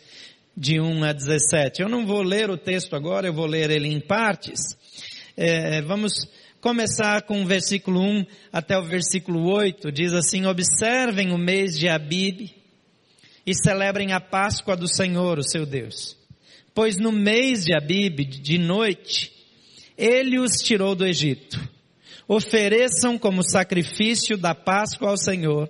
de 0.55 0.79
1 0.79 1.03
a 1.03 1.13
17. 1.13 1.81
Eu 1.81 1.89
não 1.89 2.05
vou 2.05 2.21
ler 2.21 2.49
o 2.49 2.57
texto 2.57 2.95
agora, 2.95 3.27
eu 3.27 3.33
vou 3.33 3.45
ler 3.45 3.69
ele 3.69 3.87
em 3.87 3.99
partes. 3.99 4.77
É, 5.35 5.81
vamos 5.81 6.13
começar 6.61 7.23
com 7.23 7.41
o 7.41 7.45
versículo 7.45 7.99
1 7.99 8.25
até 8.51 8.77
o 8.77 8.83
versículo 8.83 9.51
8. 9.51 9.91
Diz 9.91 10.13
assim: 10.13 10.45
Observem 10.45 11.31
o 11.31 11.37
mês 11.37 11.77
de 11.77 11.89
Abib 11.89 12.51
e 13.45 13.53
celebrem 13.53 14.13
a 14.13 14.21
Páscoa 14.21 14.75
do 14.77 14.87
Senhor, 14.87 15.39
o 15.39 15.43
seu 15.43 15.65
Deus. 15.65 16.15
Pois 16.73 16.97
no 16.97 17.11
mês 17.11 17.65
de 17.65 17.75
Abib, 17.75 18.25
de 18.25 18.57
noite, 18.57 19.31
ele 19.97 20.39
os 20.39 20.61
tirou 20.61 20.95
do 20.95 21.05
Egito. 21.05 21.59
Ofereçam 22.27 23.17
como 23.17 23.43
sacrifício 23.43 24.37
da 24.37 24.55
Páscoa 24.55 25.09
ao 25.09 25.17
Senhor, 25.17 25.69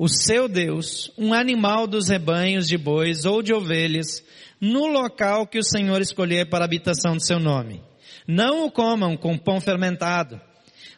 o 0.00 0.08
seu 0.08 0.48
Deus, 0.48 1.12
um 1.18 1.34
animal 1.34 1.86
dos 1.86 2.08
rebanhos 2.08 2.66
de 2.66 2.78
bois 2.78 3.26
ou 3.26 3.42
de 3.42 3.52
ovelhas, 3.52 4.24
no 4.58 4.86
local 4.86 5.46
que 5.46 5.58
o 5.58 5.62
Senhor 5.62 6.00
escolher 6.00 6.48
para 6.48 6.64
a 6.64 6.66
habitação 6.66 7.16
do 7.16 7.22
seu 7.22 7.38
nome. 7.38 7.82
Não 8.26 8.64
o 8.64 8.70
comam 8.70 9.14
com 9.14 9.36
pão 9.36 9.60
fermentado, 9.60 10.40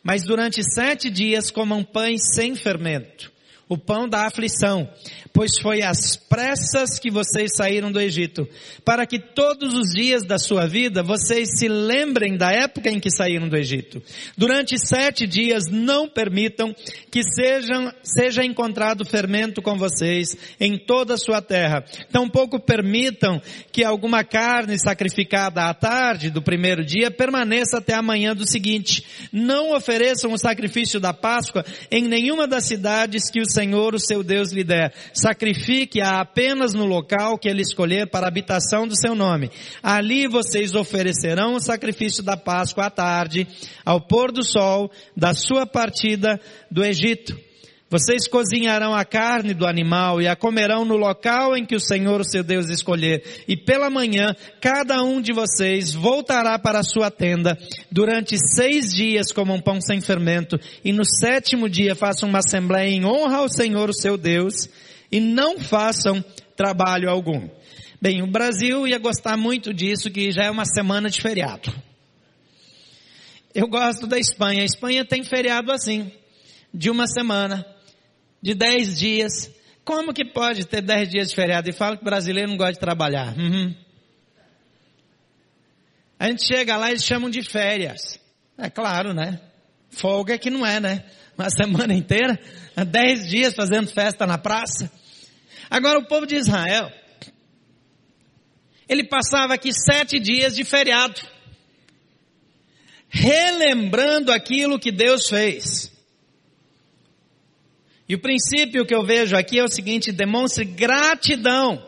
mas 0.04 0.22
durante 0.22 0.62
sete 0.62 1.10
dias 1.10 1.50
comam 1.50 1.82
pães 1.82 2.20
sem 2.32 2.54
fermento 2.54 3.31
o 3.72 3.78
pão 3.78 4.06
da 4.06 4.26
aflição, 4.26 4.86
pois 5.32 5.58
foi 5.58 5.80
às 5.80 6.14
pressas 6.14 6.98
que 6.98 7.10
vocês 7.10 7.52
saíram 7.56 7.90
do 7.90 7.98
Egito, 7.98 8.46
para 8.84 9.06
que 9.06 9.18
todos 9.18 9.72
os 9.72 9.94
dias 9.94 10.22
da 10.26 10.38
sua 10.38 10.66
vida 10.66 11.02
vocês 11.02 11.58
se 11.58 11.68
lembrem 11.68 12.36
da 12.36 12.52
época 12.52 12.90
em 12.90 13.00
que 13.00 13.10
saíram 13.10 13.48
do 13.48 13.56
Egito. 13.56 14.02
Durante 14.36 14.78
sete 14.78 15.26
dias 15.26 15.64
não 15.70 16.06
permitam 16.06 16.74
que 17.10 17.22
sejam, 17.22 17.90
seja 18.02 18.44
encontrado 18.44 19.06
fermento 19.06 19.62
com 19.62 19.78
vocês 19.78 20.36
em 20.60 20.76
toda 20.76 21.14
a 21.14 21.18
sua 21.18 21.40
terra. 21.40 21.82
Tampouco 22.10 22.60
permitam 22.60 23.40
que 23.72 23.82
alguma 23.82 24.22
carne 24.22 24.78
sacrificada 24.78 25.62
à 25.62 25.72
tarde 25.72 26.28
do 26.28 26.42
primeiro 26.42 26.84
dia 26.84 27.10
permaneça 27.10 27.78
até 27.78 27.94
a 27.94 28.02
manhã 28.02 28.34
do 28.34 28.46
seguinte. 28.46 29.02
Não 29.32 29.74
ofereçam 29.74 30.30
o 30.30 30.38
sacrifício 30.38 31.00
da 31.00 31.14
Páscoa 31.14 31.64
em 31.90 32.06
nenhuma 32.06 32.46
das 32.46 32.66
cidades 32.66 33.30
que 33.30 33.40
o 33.40 33.50
Senhor 33.50 33.61
Senhor, 33.62 33.94
o 33.94 34.00
seu 34.00 34.24
Deus, 34.24 34.50
lhe 34.50 34.64
der. 34.64 34.92
Sacrifique-a 35.14 36.20
apenas 36.20 36.74
no 36.74 36.84
local 36.84 37.38
que 37.38 37.48
ele 37.48 37.62
escolher 37.62 38.08
para 38.08 38.26
a 38.26 38.28
habitação 38.28 38.88
do 38.88 38.96
seu 38.96 39.14
nome. 39.14 39.50
Ali 39.80 40.26
vocês 40.26 40.74
oferecerão 40.74 41.54
o 41.54 41.60
sacrifício 41.60 42.24
da 42.24 42.36
Páscoa 42.36 42.86
à 42.86 42.90
tarde, 42.90 43.46
ao 43.84 44.00
pôr 44.00 44.32
do 44.32 44.42
sol 44.42 44.90
da 45.16 45.32
sua 45.32 45.64
partida 45.64 46.40
do 46.68 46.84
Egito. 46.84 47.51
Vocês 47.92 48.26
cozinharão 48.26 48.94
a 48.94 49.04
carne 49.04 49.52
do 49.52 49.66
animal 49.66 50.22
e 50.22 50.26
a 50.26 50.34
comerão 50.34 50.82
no 50.82 50.96
local 50.96 51.54
em 51.54 51.66
que 51.66 51.76
o 51.76 51.80
Senhor, 51.80 52.22
o 52.22 52.24
seu 52.24 52.42
Deus, 52.42 52.70
escolher. 52.70 53.44
E 53.46 53.54
pela 53.54 53.90
manhã, 53.90 54.34
cada 54.62 55.02
um 55.02 55.20
de 55.20 55.30
vocês 55.30 55.92
voltará 55.92 56.58
para 56.58 56.78
a 56.78 56.82
sua 56.82 57.10
tenda. 57.10 57.58
Durante 57.90 58.38
seis 58.38 58.94
dias 58.94 59.30
comam 59.30 59.60
pão 59.60 59.78
sem 59.78 60.00
fermento. 60.00 60.58
E 60.82 60.90
no 60.90 61.04
sétimo 61.04 61.68
dia 61.68 61.94
façam 61.94 62.30
uma 62.30 62.38
assembleia 62.38 62.88
em 62.88 63.04
honra 63.04 63.36
ao 63.36 63.48
Senhor, 63.50 63.90
o 63.90 63.94
seu 63.94 64.16
Deus. 64.16 64.70
E 65.10 65.20
não 65.20 65.60
façam 65.60 66.24
trabalho 66.56 67.10
algum. 67.10 67.46
Bem, 68.00 68.22
o 68.22 68.26
Brasil 68.26 68.88
ia 68.88 68.98
gostar 68.98 69.36
muito 69.36 69.70
disso, 69.74 70.10
que 70.10 70.32
já 70.32 70.44
é 70.44 70.50
uma 70.50 70.64
semana 70.64 71.10
de 71.10 71.20
feriado. 71.20 71.70
Eu 73.54 73.68
gosto 73.68 74.06
da 74.06 74.18
Espanha. 74.18 74.62
A 74.62 74.64
Espanha 74.64 75.04
tem 75.04 75.22
feriado 75.22 75.70
assim, 75.70 76.10
de 76.72 76.88
uma 76.88 77.06
semana 77.06 77.66
de 78.42 78.54
dez 78.54 78.98
dias. 78.98 79.50
Como 79.84 80.12
que 80.12 80.24
pode 80.24 80.66
ter 80.66 80.82
dez 80.82 81.08
dias 81.08 81.28
de 81.30 81.34
feriado? 81.34 81.70
E 81.70 81.72
fala 81.72 81.96
que 81.96 82.04
brasileiro 82.04 82.50
não 82.50 82.56
gosta 82.56 82.74
de 82.74 82.80
trabalhar. 82.80 83.36
Uhum. 83.38 83.74
A 86.18 86.28
gente 86.28 86.44
chega 86.44 86.76
lá 86.76 86.88
e 86.88 86.92
eles 86.92 87.04
chamam 87.04 87.30
de 87.30 87.42
férias. 87.42 88.18
É 88.58 88.68
claro, 88.68 89.12
né? 89.12 89.40
Folga 89.90 90.34
é 90.34 90.38
que 90.38 90.50
não 90.50 90.64
é, 90.64 90.80
né? 90.80 91.04
Uma 91.36 91.50
semana 91.50 91.94
inteira, 91.94 92.38
dez 92.88 93.28
dias 93.28 93.54
fazendo 93.54 93.88
festa 93.88 94.26
na 94.26 94.38
praça. 94.38 94.90
Agora 95.70 95.98
o 95.98 96.06
povo 96.06 96.26
de 96.26 96.36
Israel, 96.36 96.92
ele 98.88 99.04
passava 99.04 99.54
aqui 99.54 99.70
sete 99.72 100.20
dias 100.20 100.54
de 100.54 100.64
feriado, 100.64 101.20
relembrando 103.08 104.30
aquilo 104.30 104.78
que 104.78 104.92
Deus 104.92 105.28
fez. 105.28 105.91
E 108.08 108.14
o 108.14 108.20
princípio 108.20 108.84
que 108.84 108.94
eu 108.94 109.04
vejo 109.04 109.36
aqui 109.36 109.58
é 109.58 109.64
o 109.64 109.68
seguinte: 109.68 110.12
demonstre 110.12 110.64
gratidão 110.64 111.86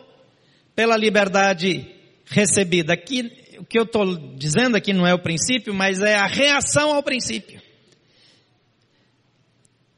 pela 0.75 0.97
liberdade 0.97 1.87
recebida. 2.27 2.95
Aqui, 2.95 3.31
o 3.59 3.65
que 3.65 3.79
eu 3.79 3.85
estou 3.85 4.17
dizendo 4.37 4.77
aqui 4.77 4.93
não 4.93 5.07
é 5.07 5.15
o 5.15 5.23
princípio, 5.23 5.75
mas 5.75 6.01
é 6.01 6.15
a 6.15 6.27
reação 6.27 6.95
ao 6.95 7.03
princípio. 7.03 7.61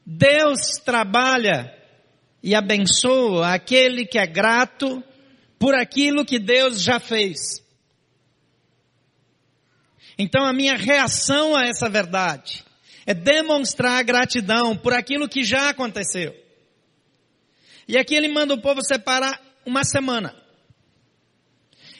Deus 0.05 0.59
trabalha 0.83 1.73
e 2.41 2.55
abençoa 2.55 3.53
aquele 3.53 4.05
que 4.05 4.17
é 4.17 4.25
grato 4.25 5.03
por 5.59 5.75
aquilo 5.75 6.25
que 6.25 6.39
Deus 6.39 6.81
já 6.81 6.99
fez. 6.99 7.37
Então 10.17 10.45
a 10.45 10.53
minha 10.53 10.75
reação 10.75 11.55
a 11.55 11.65
essa 11.67 11.89
verdade 11.89 12.66
é 13.07 13.13
demonstrar 13.13 14.03
gratidão 14.03 14.75
por 14.75 14.93
aquilo 14.93 15.29
que 15.29 15.41
já 15.41 15.69
aconteceu. 15.69 16.35
E 17.87 17.97
aqui 17.97 18.13
ele 18.13 18.27
manda 18.27 18.53
o 18.53 18.61
povo 18.61 18.83
separar 18.83 19.41
uma 19.65 19.85
semana. 19.85 20.35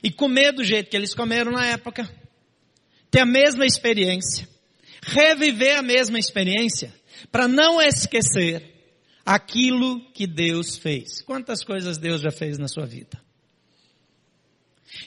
E 0.04 0.12
comer 0.12 0.52
do 0.52 0.66
jeito 0.66 0.90
que 0.90 0.98
eles 0.98 1.16
comeram 1.16 1.54
na 1.54 1.66
época. 1.66 2.08
Ter 3.10 3.22
a 3.22 3.26
mesma 3.26 3.66
experiência. 3.66 4.48
Reviver 5.02 5.78
a 5.78 5.82
mesma 5.82 6.20
experiência. 6.20 6.94
Para 7.32 7.48
não 7.48 7.82
esquecer 7.82 8.76
aquilo 9.26 10.12
que 10.12 10.28
Deus 10.28 10.76
fez. 10.76 11.22
Quantas 11.22 11.64
coisas 11.64 11.98
Deus 11.98 12.20
já 12.20 12.32
fez 12.32 12.58
na 12.58 12.68
sua 12.68 12.86
vida? 12.86 13.27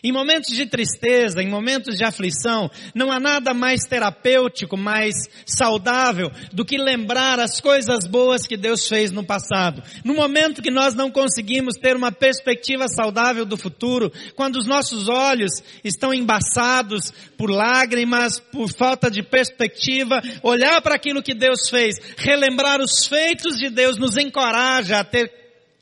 Em 0.03 0.13
momentos 0.13 0.55
de 0.55 0.67
tristeza, 0.67 1.43
em 1.43 1.49
momentos 1.49 1.97
de 1.97 2.05
aflição, 2.05 2.71
não 2.95 3.11
há 3.11 3.19
nada 3.19 3.53
mais 3.53 3.85
terapêutico, 3.85 4.77
mais 4.77 5.15
saudável 5.45 6.31
do 6.53 6.65
que 6.65 6.79
lembrar 6.79 7.41
as 7.41 7.61
coisas 7.61 8.07
boas 8.07 8.47
que 8.47 8.57
Deus 8.57 8.87
fez 8.87 9.11
no 9.11 9.25
passado. 9.25 9.83
No 10.05 10.15
momento 10.15 10.63
que 10.63 10.71
nós 10.71 10.95
não 10.95 11.11
conseguimos 11.11 11.77
ter 11.77 11.97
uma 11.97 12.13
perspectiva 12.13 12.89
saudável 12.89 13.45
do 13.45 13.57
futuro, 13.57 14.13
quando 14.35 14.57
os 14.57 14.67
nossos 14.67 15.09
olhos 15.09 15.53
estão 15.83 16.15
embaçados 16.15 17.13
por 17.37 17.51
lágrimas, 17.51 18.39
por 18.39 18.71
falta 18.73 19.11
de 19.11 19.23
perspectiva, 19.23 20.23
olhar 20.43 20.81
para 20.83 20.95
aquilo 20.95 21.23
que 21.23 21.35
Deus 21.35 21.69
fez, 21.69 21.97
relembrar 22.17 22.81
os 22.81 23.07
feitos 23.07 23.57
de 23.57 23.69
Deus 23.71 23.99
nos 23.99 24.17
encoraja 24.17 25.01
a 25.01 25.05
ter 25.05 25.31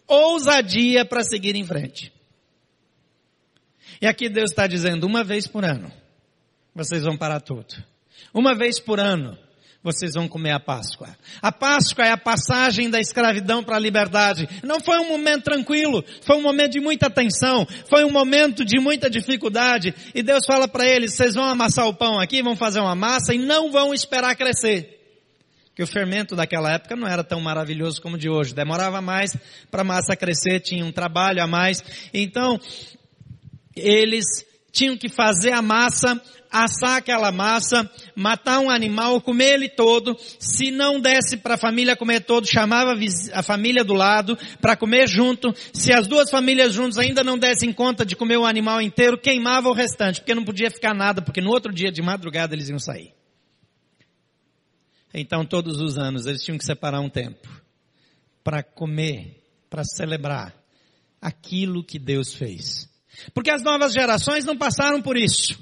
ousadia 0.07 1.05
para 1.05 1.23
seguir 1.23 1.55
em 1.55 1.65
frente. 1.65 2.18
E 4.01 4.07
aqui 4.07 4.29
Deus 4.29 4.51
está 4.51 4.67
dizendo, 4.67 5.07
uma 5.07 5.25
vez 5.25 5.47
por 5.47 5.65
ano, 5.65 5.93
vocês 6.75 7.03
vão 7.03 7.17
parar 7.17 7.41
tudo. 7.41 7.75
Uma 8.33 8.55
vez 8.55 8.79
por 8.79 9.01
ano, 9.01 9.37
vocês 9.83 10.13
vão 10.15 10.29
comer 10.29 10.53
a 10.53 10.61
Páscoa. 10.61 11.09
A 11.41 11.53
Páscoa 11.53 12.05
é 12.05 12.11
a 12.11 12.17
passagem 12.17 12.91
da 12.91 13.01
escravidão 13.01 13.63
para 13.63 13.77
a 13.77 13.81
liberdade. 13.81 14.49
Não 14.63 14.81
foi 14.81 14.99
um 14.99 15.09
momento 15.09 15.45
tranquilo, 15.45 16.05
foi 16.23 16.37
um 16.37 16.43
momento 16.43 16.73
de 16.73 16.81
muita 16.81 17.09
tensão, 17.09 17.67
foi 17.89 18.05
um 18.05 18.11
momento 18.11 18.65
de 18.65 18.79
muita 18.81 19.09
dificuldade. 19.09 19.95
E 20.15 20.23
Deus 20.23 20.45
fala 20.47 20.69
para 20.69 20.87
eles, 20.87 21.15
vocês 21.15 21.35
vão 21.35 21.45
amassar 21.45 21.87
o 21.87 21.95
pão 21.95 22.21
aqui, 22.21 22.43
vão 22.43 22.57
fazer 22.57 22.81
uma 22.81 22.95
massa 22.95 23.35
e 23.35 23.39
não 23.39 23.71
vão 23.71 23.95
esperar 23.95 24.37
crescer. 24.37 24.97
Que 25.75 25.83
o 25.83 25.87
fermento 25.87 26.35
daquela 26.35 26.73
época 26.73 26.97
não 26.97 27.07
era 27.07 27.23
tão 27.23 27.41
maravilhoso 27.41 28.03
como 28.03 28.19
de 28.19 28.29
hoje. 28.29 28.53
Demorava 28.53 29.01
mais 29.01 29.31
para 29.71 29.83
a 29.83 29.85
massa 29.85 30.17
crescer, 30.17 30.59
tinha 30.59 30.85
um 30.85 30.91
trabalho 30.91 31.41
a 31.41 31.47
mais. 31.47 31.85
Então, 32.13 32.59
eles 33.81 34.47
tinham 34.73 34.97
que 34.97 35.09
fazer 35.09 35.53
a 35.53 35.63
massa, 35.63 36.21
assar 36.51 36.99
aquela 36.99 37.31
massa, 37.33 37.91
matar 38.15 38.61
um 38.61 38.71
animal, 38.71 39.21
comer 39.21 39.55
ele 39.55 39.69
todo. 39.69 40.17
Se 40.39 40.71
não 40.71 41.01
desse 41.01 41.37
para 41.37 41.55
a 41.55 41.59
família 41.59 41.97
comer 41.97 42.21
todo, 42.21 42.47
chamava 42.47 42.95
a 43.33 43.43
família 43.43 43.85
do 43.85 43.95
lado 43.95 44.37
para 44.61 44.77
comer 44.77 45.09
junto. 45.09 45.55
Se 45.73 45.93
as 45.93 46.07
duas 46.07 46.31
famílias 46.31 46.73
juntas 46.73 46.99
ainda 46.99 47.25
não 47.25 47.39
dessem 47.39 47.73
conta 47.73 48.05
de 48.05 48.17
comer 48.17 48.37
o 48.37 48.47
animal 48.47 48.81
inteiro, 48.81 49.19
queimava 49.19 49.69
o 49.69 49.75
restante, 49.75 50.21
porque 50.21 50.35
não 50.35 50.45
podia 50.45 50.71
ficar 50.71 50.95
nada, 50.95 51.23
porque 51.23 51.41
no 51.41 51.51
outro 51.51 51.73
dia 51.73 51.91
de 51.91 52.03
madrugada 52.03 52.55
eles 52.55 52.69
iam 52.69 52.79
sair. 52.79 53.13
Então 55.13 55.45
todos 55.45 55.81
os 55.81 55.97
anos 55.97 56.27
eles 56.27 56.43
tinham 56.43 56.59
que 56.59 56.65
separar 56.65 57.01
um 57.01 57.09
tempo 57.09 57.49
para 58.45 58.63
comer, 58.63 59.43
para 59.69 59.83
celebrar 59.85 60.55
aquilo 61.21 61.83
que 61.83 61.99
Deus 61.99 62.35
fez. 62.35 62.89
Porque 63.35 63.51
as 63.51 63.63
novas 63.63 63.93
gerações 63.93 64.45
não 64.45 64.57
passaram 64.57 65.03
por 65.03 65.17
isso. 65.17 65.59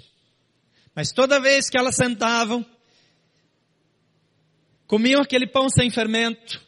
Mas 0.95 1.13
toda 1.13 1.41
vez 1.41 1.69
que 1.69 1.79
elas 1.79 1.97
sentavam, 1.97 2.65
comiam 4.87 5.21
aquele 5.21 5.47
pão 5.47 5.69
sem 5.69 5.91
fermento, 5.91 6.61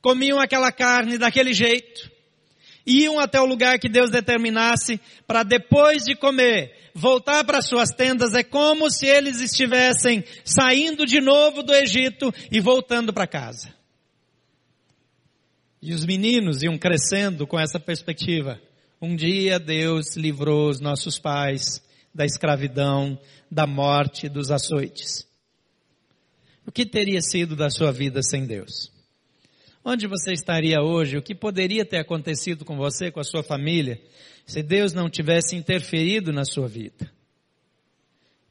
comiam 0.00 0.40
aquela 0.40 0.72
carne 0.72 1.18
daquele 1.18 1.52
jeito, 1.52 2.10
iam 2.86 3.20
até 3.20 3.38
o 3.40 3.46
lugar 3.46 3.78
que 3.78 3.88
Deus 3.88 4.10
determinasse 4.10 4.98
para 5.26 5.42
depois 5.42 6.04
de 6.04 6.16
comer, 6.16 6.90
voltar 6.94 7.44
para 7.44 7.60
suas 7.60 7.90
tendas, 7.90 8.34
é 8.34 8.42
como 8.42 8.90
se 8.90 9.06
eles 9.06 9.40
estivessem 9.40 10.24
saindo 10.44 11.04
de 11.04 11.20
novo 11.20 11.62
do 11.62 11.74
Egito 11.74 12.32
e 12.50 12.60
voltando 12.60 13.12
para 13.12 13.26
casa. 13.26 13.74
E 15.80 15.92
os 15.92 16.04
meninos 16.04 16.62
iam 16.62 16.76
crescendo 16.78 17.46
com 17.46 17.58
essa 17.58 17.78
perspectiva. 17.78 18.60
Um 19.00 19.14
dia 19.14 19.60
Deus 19.60 20.16
livrou 20.16 20.68
os 20.68 20.80
nossos 20.80 21.18
pais 21.18 21.82
da 22.12 22.24
escravidão, 22.24 23.18
da 23.50 23.66
morte, 23.66 24.28
dos 24.28 24.50
açoites. 24.50 25.26
O 26.66 26.72
que 26.72 26.84
teria 26.84 27.22
sido 27.22 27.54
da 27.54 27.70
sua 27.70 27.92
vida 27.92 28.22
sem 28.22 28.44
Deus? 28.44 28.92
Onde 29.84 30.06
você 30.06 30.32
estaria 30.32 30.82
hoje? 30.82 31.16
O 31.16 31.22
que 31.22 31.34
poderia 31.34 31.84
ter 31.84 31.98
acontecido 31.98 32.64
com 32.64 32.76
você, 32.76 33.10
com 33.10 33.20
a 33.20 33.24
sua 33.24 33.42
família, 33.42 34.02
se 34.44 34.62
Deus 34.62 34.92
não 34.92 35.08
tivesse 35.08 35.54
interferido 35.54 36.32
na 36.32 36.44
sua 36.44 36.66
vida? 36.66 37.10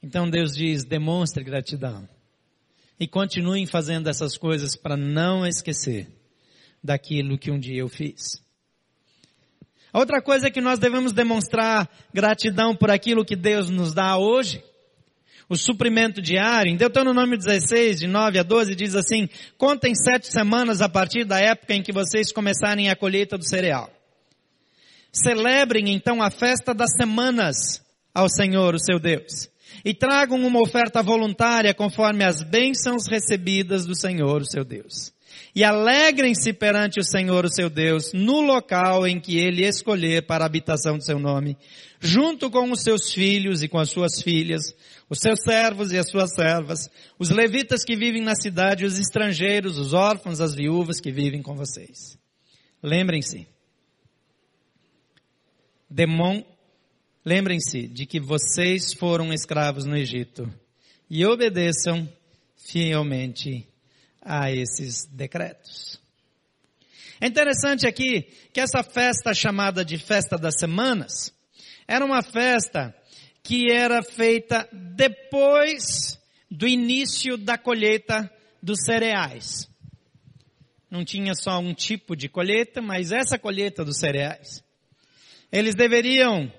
Então 0.01 0.29
Deus 0.29 0.55
diz: 0.55 0.85
demonstre 0.85 1.43
gratidão. 1.43 2.07
E 2.99 3.07
continuem 3.07 3.65
fazendo 3.65 4.09
essas 4.09 4.37
coisas 4.37 4.75
para 4.75 4.97
não 4.97 5.45
esquecer 5.45 6.07
daquilo 6.81 7.37
que 7.37 7.51
um 7.51 7.59
dia 7.59 7.81
eu 7.81 7.89
fiz. 7.89 8.41
Outra 9.97 10.21
coisa 10.21 10.45
é 10.45 10.51
que 10.51 10.61
nós 10.61 10.77
devemos 10.77 11.11
demonstrar 11.11 11.89
gratidão 12.13 12.75
por 12.75 12.91
aquilo 12.91 13.25
que 13.25 13.35
Deus 13.35 13.67
nos 13.67 13.95
dá 13.95 14.15
hoje. 14.15 14.63
O 15.49 15.55
suprimento 15.55 16.21
diário, 16.21 16.71
em 16.71 16.77
Deuteronômio 16.77 17.35
16, 17.35 18.01
de 18.01 18.05
9 18.05 18.37
a 18.37 18.43
12, 18.43 18.75
diz 18.75 18.93
assim, 18.93 19.27
contem 19.57 19.95
sete 19.95 20.31
semanas 20.31 20.83
a 20.83 20.87
partir 20.87 21.25
da 21.25 21.39
época 21.39 21.73
em 21.73 21.81
que 21.81 21.91
vocês 21.91 22.31
começarem 22.31 22.91
a 22.91 22.95
colheita 22.95 23.39
do 23.39 23.43
cereal. 23.43 23.89
Celebrem 25.11 25.89
então 25.89 26.21
a 26.21 26.29
festa 26.29 26.75
das 26.75 26.91
semanas 26.95 27.83
ao 28.13 28.29
Senhor, 28.29 28.75
o 28.75 28.79
seu 28.79 28.99
Deus. 28.99 29.49
E 29.83 29.95
tragam 29.95 30.37
uma 30.45 30.61
oferta 30.61 31.01
voluntária 31.01 31.73
conforme 31.73 32.23
as 32.23 32.43
bênçãos 32.43 33.07
recebidas 33.09 33.87
do 33.87 33.95
Senhor, 33.95 34.43
o 34.43 34.45
seu 34.45 34.63
Deus 34.63 35.16
e 35.57 35.63
alegrem-se 35.63 36.53
perante 36.53 36.99
o 36.99 37.03
Senhor, 37.03 37.43
o 37.43 37.49
seu 37.49 37.67
Deus, 37.67 38.13
no 38.13 38.41
local 38.41 39.07
em 39.07 39.19
que 39.19 39.39
ele 39.39 39.65
escolher 39.65 40.27
para 40.27 40.43
a 40.43 40.45
habitação 40.45 40.99
do 40.99 41.03
seu 41.03 41.17
nome, 41.17 41.57
junto 41.99 42.51
com 42.51 42.69
os 42.69 42.83
seus 42.83 43.11
filhos 43.11 43.63
e 43.63 43.67
com 43.67 43.79
as 43.79 43.89
suas 43.89 44.21
filhas, 44.21 44.61
os 45.09 45.17
seus 45.17 45.39
servos 45.41 45.91
e 45.91 45.97
as 45.97 46.11
suas 46.11 46.31
servas, 46.35 46.87
os 47.17 47.31
levitas 47.31 47.83
que 47.83 47.95
vivem 47.95 48.21
na 48.21 48.35
cidade, 48.35 48.85
os 48.85 48.99
estrangeiros, 48.99 49.79
os 49.79 49.93
órfãos, 49.93 50.41
as 50.41 50.53
viúvas 50.53 50.99
que 50.99 51.11
vivem 51.11 51.41
com 51.41 51.55
vocês. 51.55 52.19
Lembrem-se, 52.83 53.47
Demon, 55.89 56.43
lembrem-se 57.25 57.87
de 57.87 58.05
que 58.05 58.19
vocês 58.19 58.93
foram 58.93 59.33
escravos 59.33 59.85
no 59.85 59.97
Egito 59.97 60.47
e 61.09 61.25
obedeçam 61.25 62.07
fielmente 62.55 63.67
a 64.27 64.51
esses 64.51 65.05
decretos. 65.05 65.99
É 67.19 67.27
interessante 67.27 67.87
aqui 67.87 68.23
que 68.53 68.59
essa 68.59 68.83
festa 68.83 69.33
chamada 69.33 69.83
de 69.83 69.97
festa 69.97 70.37
das 70.37 70.55
semanas 70.59 71.33
era 71.87 72.05
uma 72.05 72.21
festa 72.21 72.93
que 73.41 73.71
era 73.71 74.03
feita 74.03 74.67
depois 74.71 76.19
do 76.51 76.67
início 76.67 77.37
da 77.37 77.57
colheita 77.57 78.29
dos 78.61 78.83
cereais. 78.85 79.69
Não 80.91 81.03
tinha 81.03 81.33
só 81.33 81.59
um 81.59 81.73
tipo 81.73 82.15
de 82.15 82.27
colheita, 82.27 82.81
mas 82.81 83.11
essa 83.11 83.39
colheita 83.39 83.83
dos 83.83 83.97
cereais. 83.97 84.63
Eles 85.51 85.75
deveriam 85.75 86.51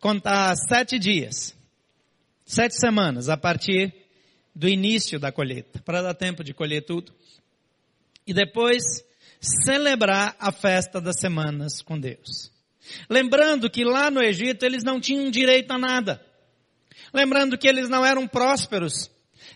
contar 0.00 0.54
sete 0.68 0.98
dias, 0.98 1.56
sete 2.44 2.78
semanas 2.78 3.28
a 3.28 3.36
partir 3.36 3.94
do 4.58 4.68
início 4.68 5.20
da 5.20 5.30
colheita, 5.30 5.80
para 5.84 6.02
dar 6.02 6.14
tempo 6.14 6.42
de 6.42 6.52
colher 6.52 6.84
tudo. 6.84 7.14
E 8.26 8.34
depois 8.34 8.82
celebrar 9.40 10.34
a 10.36 10.50
festa 10.50 11.00
das 11.00 11.20
semanas 11.20 11.80
com 11.80 11.96
Deus. 11.96 12.50
Lembrando 13.08 13.70
que 13.70 13.84
lá 13.84 14.10
no 14.10 14.20
Egito 14.20 14.64
eles 14.64 14.82
não 14.82 15.00
tinham 15.00 15.30
direito 15.30 15.70
a 15.70 15.78
nada. 15.78 16.20
Lembrando 17.14 17.56
que 17.56 17.68
eles 17.68 17.88
não 17.88 18.04
eram 18.04 18.26
prósperos, 18.26 19.08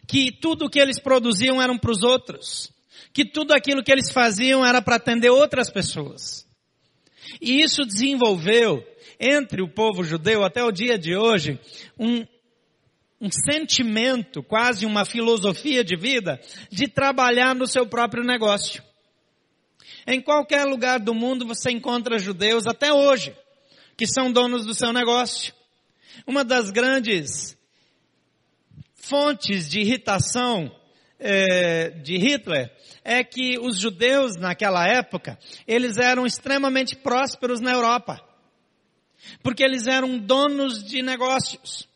que 0.07 0.31
tudo 0.31 0.67
o 0.67 0.71
que 0.71 0.79
eles 0.79 1.01
produziam 1.01 1.61
eram 1.61 1.77
para 1.77 1.91
os 1.91 2.05
outros, 2.05 2.73
que 3.13 3.25
tudo 3.25 3.53
aquilo 3.53 3.83
que 3.83 3.91
eles 3.91 4.13
faziam 4.13 4.65
era 4.65 4.81
para 4.81 4.97
atender 4.97 5.31
outras 5.31 5.69
pessoas. 5.69 6.47
E 7.41 7.61
isso 7.61 7.85
desenvolveu 7.85 8.87
entre 9.19 9.63
o 9.63 9.69
povo 9.69 10.05
judeu 10.05 10.45
até 10.45 10.63
o 10.63 10.71
dia 10.71 10.97
de 10.97 11.17
hoje 11.17 11.59
um, 11.99 12.25
um 13.23 13.31
sentimento, 13.31 14.43
quase 14.43 14.85
uma 14.85 15.05
filosofia 15.05 15.85
de 15.85 15.97
vida, 15.97 16.41
de 16.69 16.89
trabalhar 16.89 17.55
no 17.55 17.69
seu 17.69 17.87
próprio 17.87 18.25
negócio. 18.25 18.83
Em 20.05 20.21
qualquer 20.21 20.65
lugar 20.65 20.99
do 20.99 21.15
mundo 21.15 21.47
você 21.47 21.71
encontra 21.71 22.19
judeus 22.19 22.67
até 22.67 22.93
hoje, 22.93 23.33
que 23.97 24.09
são 24.09 24.33
donos 24.33 24.67
do 24.67 24.75
seu 24.75 24.93
negócio. 24.93 25.55
Uma 26.27 26.43
das 26.43 26.73
grandes 26.73 27.57
fontes 28.95 29.71
de 29.71 29.79
irritação 29.79 30.75
é, 31.21 31.91
de 31.91 32.19
Hitler 32.19 32.77
é 33.05 33.23
que 33.23 33.57
os 33.57 33.79
judeus 33.79 34.37
naquela 34.37 34.85
época, 34.85 35.39
eles 35.69 35.97
eram 35.97 36.27
extremamente 36.27 36.97
prósperos 36.97 37.61
na 37.61 37.71
Europa. 37.71 38.21
Porque 39.45 39.63
eles 39.63 39.87
eram 39.87 40.19
donos 40.19 40.83
de 40.83 41.03
negócios. 41.03 41.92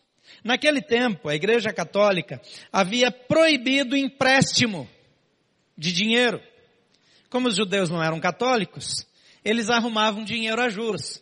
Naquele 0.47 0.81
tempo, 0.81 1.29
a 1.29 1.35
Igreja 1.35 1.73
Católica 1.73 2.41
havia 2.73 3.11
proibido 3.11 3.97
empréstimo 3.97 4.89
de 5.77 5.91
dinheiro. 5.93 6.41
Como 7.29 7.49
os 7.49 7.57
judeus 7.57 7.91
não 7.91 8.01
eram 8.01 8.21
católicos, 8.21 9.05
eles 9.45 9.69
arrumavam 9.69 10.23
dinheiro 10.23 10.63
a 10.63 10.69
juros. 10.69 11.21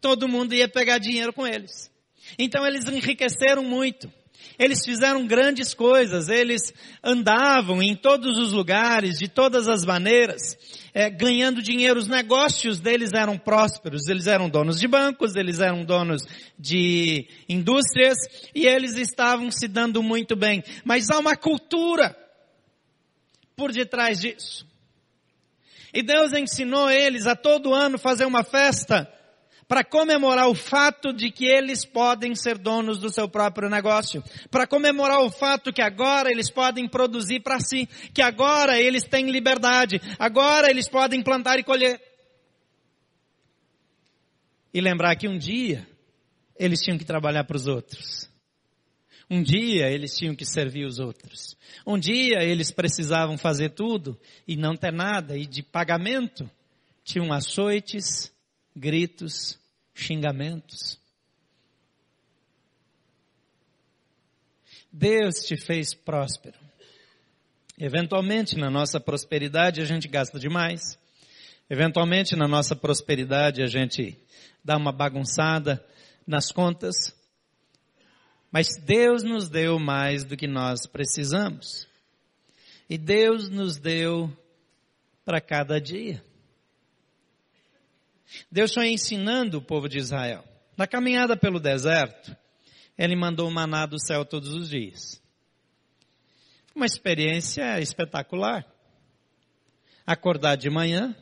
Todo 0.00 0.26
mundo 0.26 0.54
ia 0.54 0.66
pegar 0.66 0.96
dinheiro 0.96 1.30
com 1.30 1.46
eles. 1.46 1.92
Então 2.38 2.66
eles 2.66 2.86
enriqueceram 2.86 3.62
muito. 3.62 4.10
Eles 4.58 4.84
fizeram 4.84 5.26
grandes 5.26 5.74
coisas, 5.74 6.28
eles 6.28 6.72
andavam 7.02 7.82
em 7.82 7.94
todos 7.94 8.38
os 8.38 8.52
lugares, 8.52 9.18
de 9.18 9.28
todas 9.28 9.68
as 9.68 9.84
maneiras, 9.84 10.56
é, 10.94 11.10
ganhando 11.10 11.62
dinheiro. 11.62 11.98
Os 11.98 12.08
negócios 12.08 12.80
deles 12.80 13.12
eram 13.12 13.36
prósperos, 13.38 14.08
eles 14.08 14.26
eram 14.26 14.48
donos 14.48 14.78
de 14.78 14.88
bancos, 14.88 15.36
eles 15.36 15.60
eram 15.60 15.84
donos 15.84 16.22
de 16.58 17.28
indústrias 17.48 18.16
e 18.54 18.66
eles 18.66 18.96
estavam 18.96 19.50
se 19.50 19.68
dando 19.68 20.02
muito 20.02 20.34
bem. 20.34 20.62
Mas 20.84 21.10
há 21.10 21.18
uma 21.18 21.36
cultura 21.36 22.16
por 23.56 23.72
detrás 23.72 24.20
disso. 24.20 24.66
E 25.92 26.02
Deus 26.02 26.32
ensinou 26.32 26.90
eles 26.90 27.26
a 27.26 27.34
todo 27.34 27.72
ano 27.74 27.98
fazer 27.98 28.26
uma 28.26 28.44
festa 28.44 29.10
para 29.68 29.84
comemorar 29.84 30.48
o 30.48 30.54
fato 30.54 31.12
de 31.12 31.30
que 31.30 31.44
eles 31.44 31.84
podem 31.84 32.34
ser 32.34 32.56
donos 32.56 32.98
do 32.98 33.10
seu 33.10 33.28
próprio 33.28 33.68
negócio, 33.68 34.22
para 34.50 34.66
comemorar 34.66 35.20
o 35.22 35.30
fato 35.30 35.72
que 35.72 35.82
agora 35.82 36.30
eles 36.30 36.50
podem 36.50 36.88
produzir 36.88 37.40
para 37.40 37.58
si, 37.58 37.86
que 38.14 38.22
agora 38.22 38.80
eles 38.80 39.04
têm 39.04 39.30
liberdade, 39.30 40.00
agora 40.18 40.70
eles 40.70 40.88
podem 40.88 41.22
plantar 41.22 41.58
e 41.58 41.64
colher. 41.64 42.00
E 44.72 44.80
lembrar 44.80 45.16
que 45.16 45.26
um 45.26 45.38
dia 45.38 45.86
eles 46.58 46.80
tinham 46.80 46.98
que 46.98 47.04
trabalhar 47.04 47.44
para 47.44 47.56
os 47.56 47.66
outros. 47.66 48.30
Um 49.28 49.42
dia 49.42 49.90
eles 49.90 50.16
tinham 50.16 50.36
que 50.36 50.44
servir 50.44 50.84
os 50.84 51.00
outros. 51.00 51.56
Um 51.84 51.98
dia 51.98 52.42
eles 52.44 52.70
precisavam 52.70 53.36
fazer 53.36 53.70
tudo 53.70 54.18
e 54.46 54.56
não 54.56 54.76
ter 54.76 54.92
nada, 54.92 55.36
e 55.36 55.44
de 55.44 55.62
pagamento 55.62 56.48
tinham 57.02 57.32
açoites, 57.32 58.32
gritos, 58.76 59.58
xingamentos. 59.94 61.00
Deus 64.92 65.36
te 65.46 65.56
fez 65.56 65.94
próspero. 65.94 66.58
Eventualmente, 67.78 68.56
na 68.56 68.70
nossa 68.70 69.00
prosperidade, 69.00 69.80
a 69.80 69.84
gente 69.84 70.08
gasta 70.08 70.38
demais. 70.38 70.98
Eventualmente, 71.68 72.36
na 72.36 72.46
nossa 72.46 72.76
prosperidade, 72.76 73.62
a 73.62 73.66
gente 73.66 74.18
dá 74.62 74.76
uma 74.76 74.92
bagunçada 74.92 75.84
nas 76.26 76.50
contas. 76.52 77.14
Mas 78.50 78.68
Deus 78.76 79.22
nos 79.22 79.48
deu 79.48 79.78
mais 79.78 80.24
do 80.24 80.36
que 80.36 80.46
nós 80.46 80.86
precisamos. 80.86 81.86
E 82.88 82.96
Deus 82.96 83.48
nos 83.48 83.76
deu 83.76 84.30
para 85.24 85.40
cada 85.40 85.80
dia. 85.80 86.22
Deus 88.50 88.72
foi 88.72 88.88
ensinando 88.88 89.58
o 89.58 89.62
povo 89.62 89.88
de 89.88 89.98
Israel. 89.98 90.44
Na 90.76 90.86
caminhada 90.86 91.36
pelo 91.36 91.60
deserto, 91.60 92.36
ele 92.98 93.16
mandou 93.16 93.50
maná 93.50 93.86
do 93.86 93.98
céu 94.00 94.24
todos 94.24 94.52
os 94.52 94.68
dias. 94.68 95.22
Uma 96.74 96.86
experiência 96.86 97.80
espetacular. 97.80 98.66
Acordar 100.06 100.56
de 100.56 100.70
manhã, 100.70 101.16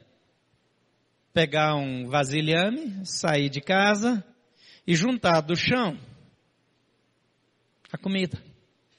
pegar 1.33 1.75
um 1.77 2.09
vasilhame, 2.09 3.07
sair 3.07 3.49
de 3.49 3.61
casa 3.61 4.25
e 4.87 4.95
juntar 4.95 5.41
do 5.41 5.57
chão 5.57 5.99
a 7.95 7.97
comida 7.97 8.43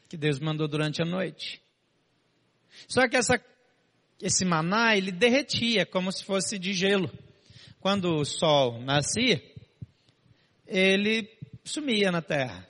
que 0.08 0.16
Deus 0.16 0.40
mandou 0.40 0.70
durante 0.70 1.02
a 1.02 1.06
noite. 1.06 1.62
Só 2.88 3.08
que 3.10 3.18
essa, 3.18 3.44
esse 4.22 4.46
maná, 4.46 4.96
ele 4.96 5.12
derretia 5.12 5.86
como 5.86 6.12
se 6.14 6.24
fosse 6.24 6.58
de 6.58 6.74
gelo. 6.74 7.12
Quando 7.86 8.16
o 8.16 8.26
sol 8.26 8.82
nascia, 8.82 9.40
ele 10.66 11.30
sumia 11.64 12.12
na 12.12 12.20
terra, 12.20 12.68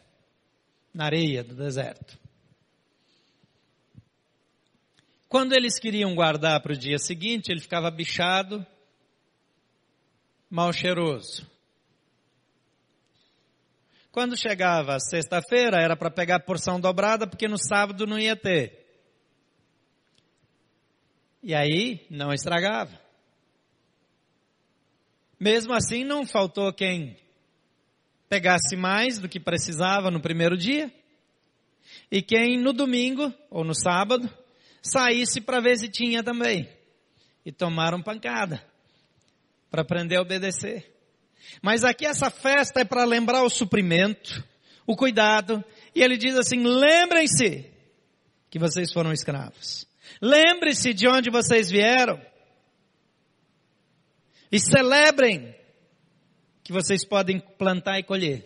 na 0.93 1.05
areia 1.05 1.41
do 1.41 1.55
deserto. 1.55 2.19
Quando 5.29 5.53
eles 5.53 5.79
queriam 5.79 6.13
guardar 6.13 6.61
para 6.61 6.73
o 6.73 6.77
dia 6.77 6.97
seguinte, 6.97 7.49
ele 7.49 7.61
ficava 7.61 7.89
bichado, 7.89 8.67
mal 10.49 10.73
cheiroso. 10.73 11.49
Quando 14.11 14.35
chegava 14.35 14.99
sexta-feira, 14.99 15.81
era 15.81 15.95
para 15.95 16.11
pegar 16.11 16.41
porção 16.41 16.77
dobrada, 16.77 17.25
porque 17.25 17.47
no 17.47 17.57
sábado 17.57 18.05
não 18.05 18.19
ia 18.19 18.35
ter. 18.35 18.85
E 21.41 21.55
aí, 21.55 22.05
não 22.09 22.33
estragava. 22.33 23.04
Mesmo 25.45 25.73
assim, 25.73 26.03
não 26.03 26.25
faltou 26.25 26.73
quem 26.73 27.15
pegasse 28.27 28.75
mais 28.75 29.19
do 29.19 29.29
que 29.29 29.39
precisava 29.39 30.09
no 30.09 30.19
primeiro 30.19 30.57
dia, 30.57 30.91
e 32.09 32.19
quem 32.19 32.59
no 32.59 32.73
domingo, 32.73 33.31
ou 33.51 33.63
no 33.63 33.75
sábado, 33.75 34.27
saísse 34.81 35.39
para 35.39 35.61
ver 35.61 35.77
se 35.77 35.87
tinha 35.87 36.23
também. 36.23 36.67
E 37.45 37.51
tomaram 37.51 38.01
pancada, 38.01 38.59
para 39.69 39.83
aprender 39.83 40.15
a 40.15 40.23
obedecer. 40.23 40.91
Mas 41.61 41.83
aqui 41.83 42.07
essa 42.07 42.31
festa 42.31 42.81
é 42.81 42.83
para 42.83 43.05
lembrar 43.05 43.43
o 43.43 43.49
suprimento, 43.49 44.43
o 44.87 44.95
cuidado. 44.95 45.63
E 45.93 46.01
ele 46.01 46.17
diz 46.17 46.35
assim: 46.35 46.63
lembrem-se 46.63 47.71
que 48.49 48.57
vocês 48.57 48.91
foram 48.91 49.13
escravos. 49.13 49.87
Lembre-se 50.19 50.91
de 50.91 51.07
onde 51.07 51.29
vocês 51.29 51.69
vieram. 51.69 52.19
E 54.51 54.59
celebrem 54.59 55.55
que 56.63 56.71
vocês 56.71 57.05
podem 57.05 57.39
plantar 57.39 57.99
e 57.99 58.03
colher. 58.03 58.45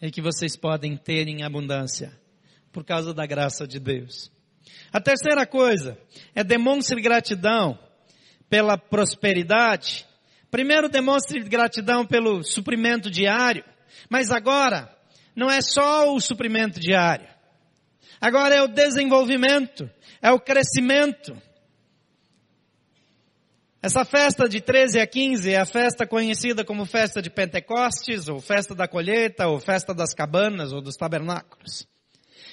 E 0.00 0.10
que 0.10 0.20
vocês 0.20 0.56
podem 0.56 0.96
ter 0.96 1.28
em 1.28 1.42
abundância. 1.42 2.12
Por 2.72 2.84
causa 2.84 3.14
da 3.14 3.26
graça 3.26 3.66
de 3.66 3.78
Deus. 3.78 4.30
A 4.92 5.00
terceira 5.00 5.46
coisa 5.46 5.98
é 6.34 6.42
demonstre 6.42 7.00
gratidão 7.00 7.78
pela 8.48 8.76
prosperidade 8.76 10.06
Primeiro, 10.54 10.88
demonstre 10.88 11.40
gratidão 11.40 12.06
pelo 12.06 12.44
suprimento 12.44 13.10
diário, 13.10 13.64
mas 14.08 14.30
agora, 14.30 14.88
não 15.34 15.50
é 15.50 15.60
só 15.60 16.14
o 16.14 16.20
suprimento 16.20 16.78
diário. 16.78 17.26
Agora 18.20 18.54
é 18.54 18.62
o 18.62 18.68
desenvolvimento, 18.68 19.90
é 20.22 20.30
o 20.30 20.38
crescimento. 20.38 21.36
Essa 23.84 24.02
festa 24.02 24.48
de 24.48 24.62
13 24.62 24.98
a 24.98 25.06
15 25.06 25.52
é 25.52 25.58
a 25.58 25.66
festa 25.66 26.06
conhecida 26.06 26.64
como 26.64 26.86
festa 26.86 27.20
de 27.20 27.28
Pentecostes, 27.28 28.28
ou 28.28 28.40
festa 28.40 28.74
da 28.74 28.88
colheita, 28.88 29.46
ou 29.46 29.60
festa 29.60 29.92
das 29.92 30.14
cabanas, 30.14 30.72
ou 30.72 30.80
dos 30.80 30.96
tabernáculos. 30.96 31.86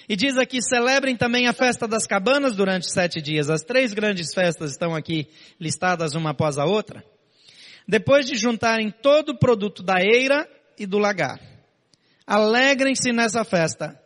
E 0.09 0.17
diz 0.17 0.35
aqui, 0.35 0.61
celebrem 0.61 1.15
também 1.15 1.47
a 1.47 1.53
festa 1.53 1.87
das 1.87 2.05
cabanas 2.05 2.53
durante 2.53 2.91
sete 2.91 3.21
dias. 3.21 3.49
As 3.49 3.63
três 3.63 3.93
grandes 3.93 4.33
festas 4.33 4.71
estão 4.71 4.93
aqui 4.93 5.25
listadas 5.57 6.15
uma 6.15 6.31
após 6.31 6.57
a 6.57 6.65
outra 6.65 7.01
depois 7.87 8.25
de 8.25 8.35
juntarem 8.35 8.91
todo 8.91 9.29
o 9.29 9.39
produto 9.39 9.81
da 9.81 10.01
eira 10.01 10.45
e 10.77 10.85
do 10.85 10.97
lagar. 10.97 11.39
Alegrem-se 12.27 13.13
nessa 13.13 13.45
festa 13.45 13.97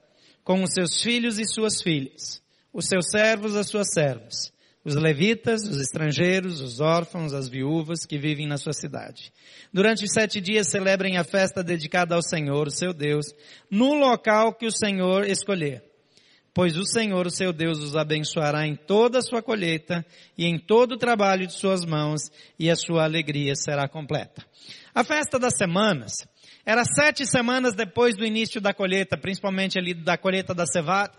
com 0.43 0.61
os 0.61 0.73
seus 0.75 1.01
filhos 1.01 1.39
e 1.39 1.45
suas 1.45 1.81
filhas, 1.81 2.39
os 2.71 2.85
seus 2.85 3.09
servos 3.09 3.55
e 3.55 3.57
as 3.57 3.67
suas 3.67 3.87
servas, 3.91 4.53
os 4.85 4.95
levitas, 4.95 5.63
os 5.63 5.81
estrangeiros, 5.81 6.61
os 6.61 6.79
órfãos, 6.79 7.33
as 7.33 7.49
viúvas 7.49 8.05
que 8.05 8.17
vivem 8.17 8.47
na 8.47 8.57
sua 8.57 8.73
cidade. 8.73 9.33
Durante 9.73 10.07
sete 10.07 10.39
dias 10.39 10.69
celebrem 10.69 11.17
a 11.17 11.23
festa 11.23 11.63
dedicada 11.63 12.15
ao 12.15 12.21
Senhor, 12.21 12.69
seu 12.71 12.93
Deus, 12.93 13.25
no 13.69 13.95
local 13.95 14.53
que 14.53 14.67
o 14.67 14.71
Senhor 14.71 15.27
escolher 15.27 15.83
pois 16.55 16.77
o 16.77 16.85
Senhor, 16.85 17.29
seu 17.31 17.51
Deus, 17.51 17.79
os 17.79 17.97
abençoará 17.97 18.65
em 18.65 18.77
toda 18.77 19.19
a 19.19 19.21
sua 19.21 19.43
colheita 19.43 20.05
e 20.37 20.45
em 20.45 20.57
todo 20.57 20.93
o 20.93 20.97
trabalho 20.97 21.45
de 21.45 21.51
suas 21.51 21.83
mãos, 21.83 22.31
e 22.57 22.69
a 22.71 22.77
sua 22.77 23.03
alegria 23.03 23.53
será 23.55 23.89
completa. 23.89 24.41
A 24.93 25.03
festa 25.03 25.37
das 25.37 25.57
semanas 25.57 26.13
era 26.65 26.85
sete 26.85 27.27
semanas 27.27 27.75
depois 27.75 28.15
do 28.15 28.25
início 28.25 28.61
da 28.61 28.73
colheita, 28.73 29.17
principalmente 29.17 29.77
ali 29.77 29.93
da 29.93 30.17
colheita 30.17 30.53
da 30.55 30.65
cevada. 30.65 31.13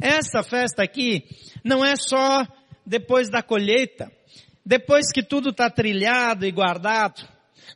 Essa 0.00 0.44
festa 0.44 0.80
aqui 0.80 1.24
não 1.64 1.84
é 1.84 1.96
só 1.96 2.46
depois 2.84 3.30
da 3.30 3.42
colheita, 3.42 4.10
depois 4.64 5.10
que 5.12 5.22
tudo 5.22 5.50
está 5.50 5.68
trilhado 5.70 6.46
e 6.46 6.52
guardado, 6.52 7.26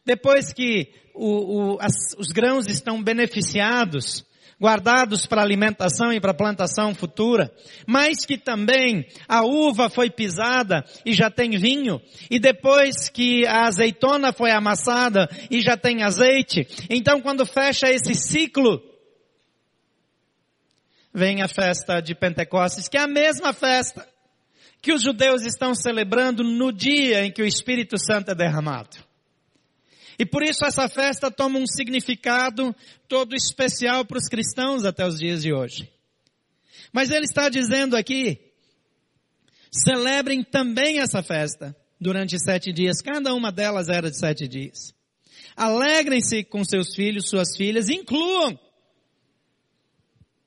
depois 0.05 0.53
que 0.53 0.93
o, 1.15 1.75
o, 1.75 1.79
as, 1.81 1.95
os 2.19 2.29
grãos 2.29 2.67
estão 2.69 3.03
beneficiados, 3.03 4.25
guardados 4.61 5.27
para 5.27 5.43
alimentação 5.43 6.13
e 6.13 6.21
para 6.21 6.33
plantação 6.33 6.95
futura, 6.95 7.53
mas 7.87 8.25
que 8.25 8.39
também 8.39 9.07
a 9.29 9.45
uva 9.45 9.91
foi 9.91 10.11
pisada 10.11 10.85
e 11.05 11.13
já 11.13 11.31
tem 11.31 11.51
vinho, 11.59 12.01
e 12.31 12.39
depois 12.39 13.09
que 13.09 13.47
a 13.47 13.67
azeitona 13.67 14.33
foi 14.33 14.51
amassada 14.51 15.29
e 15.51 15.61
já 15.61 15.77
tem 15.77 16.03
azeite. 16.03 16.67
Então 16.89 17.21
quando 17.21 17.45
fecha 17.45 17.91
esse 17.91 18.15
ciclo, 18.15 18.83
vem 21.13 21.43
a 21.43 21.49
festa 21.49 22.01
de 22.01 22.15
Pentecostes, 22.15 22.89
que 22.89 22.97
é 22.97 23.01
a 23.01 23.09
mesma 23.09 23.53
festa 23.53 24.07
que 24.81 24.93
os 24.93 25.03
judeus 25.03 25.43
estão 25.43 25.75
celebrando 25.75 26.45
no 26.45 26.73
dia 26.73 27.25
em 27.25 27.33
que 27.33 27.43
o 27.43 27.47
Espírito 27.47 27.99
Santo 27.99 28.31
é 28.31 28.35
derramado. 28.35 28.97
E 30.19 30.25
por 30.25 30.43
isso 30.43 30.65
essa 30.65 30.89
festa 30.89 31.31
toma 31.31 31.59
um 31.59 31.67
significado 31.67 32.75
todo 33.09 33.35
especial 33.35 34.05
para 34.05 34.19
os 34.19 34.29
cristãos 34.29 34.85
até 34.85 35.07
os 35.07 35.19
dias 35.19 35.43
de 35.43 35.53
hoje. 35.53 35.91
Mas 36.93 37.11
ele 37.11 37.25
está 37.25 37.49
dizendo 37.49 37.97
aqui, 37.97 38.41
celebrem 39.71 40.43
também 40.43 41.01
essa 41.01 41.23
festa 41.23 41.77
durante 42.01 42.39
sete 42.39 42.73
dias, 42.73 43.03
cada 43.03 43.35
uma 43.35 43.53
delas 43.53 43.89
era 43.89 44.11
de 44.11 44.19
sete 44.19 44.49
dias. 44.49 44.95
Alegrem-se 45.55 46.45
com 46.45 46.65
seus 46.65 46.95
filhos, 46.95 47.29
suas 47.29 47.57
filhas, 47.57 47.89
incluam 47.89 48.59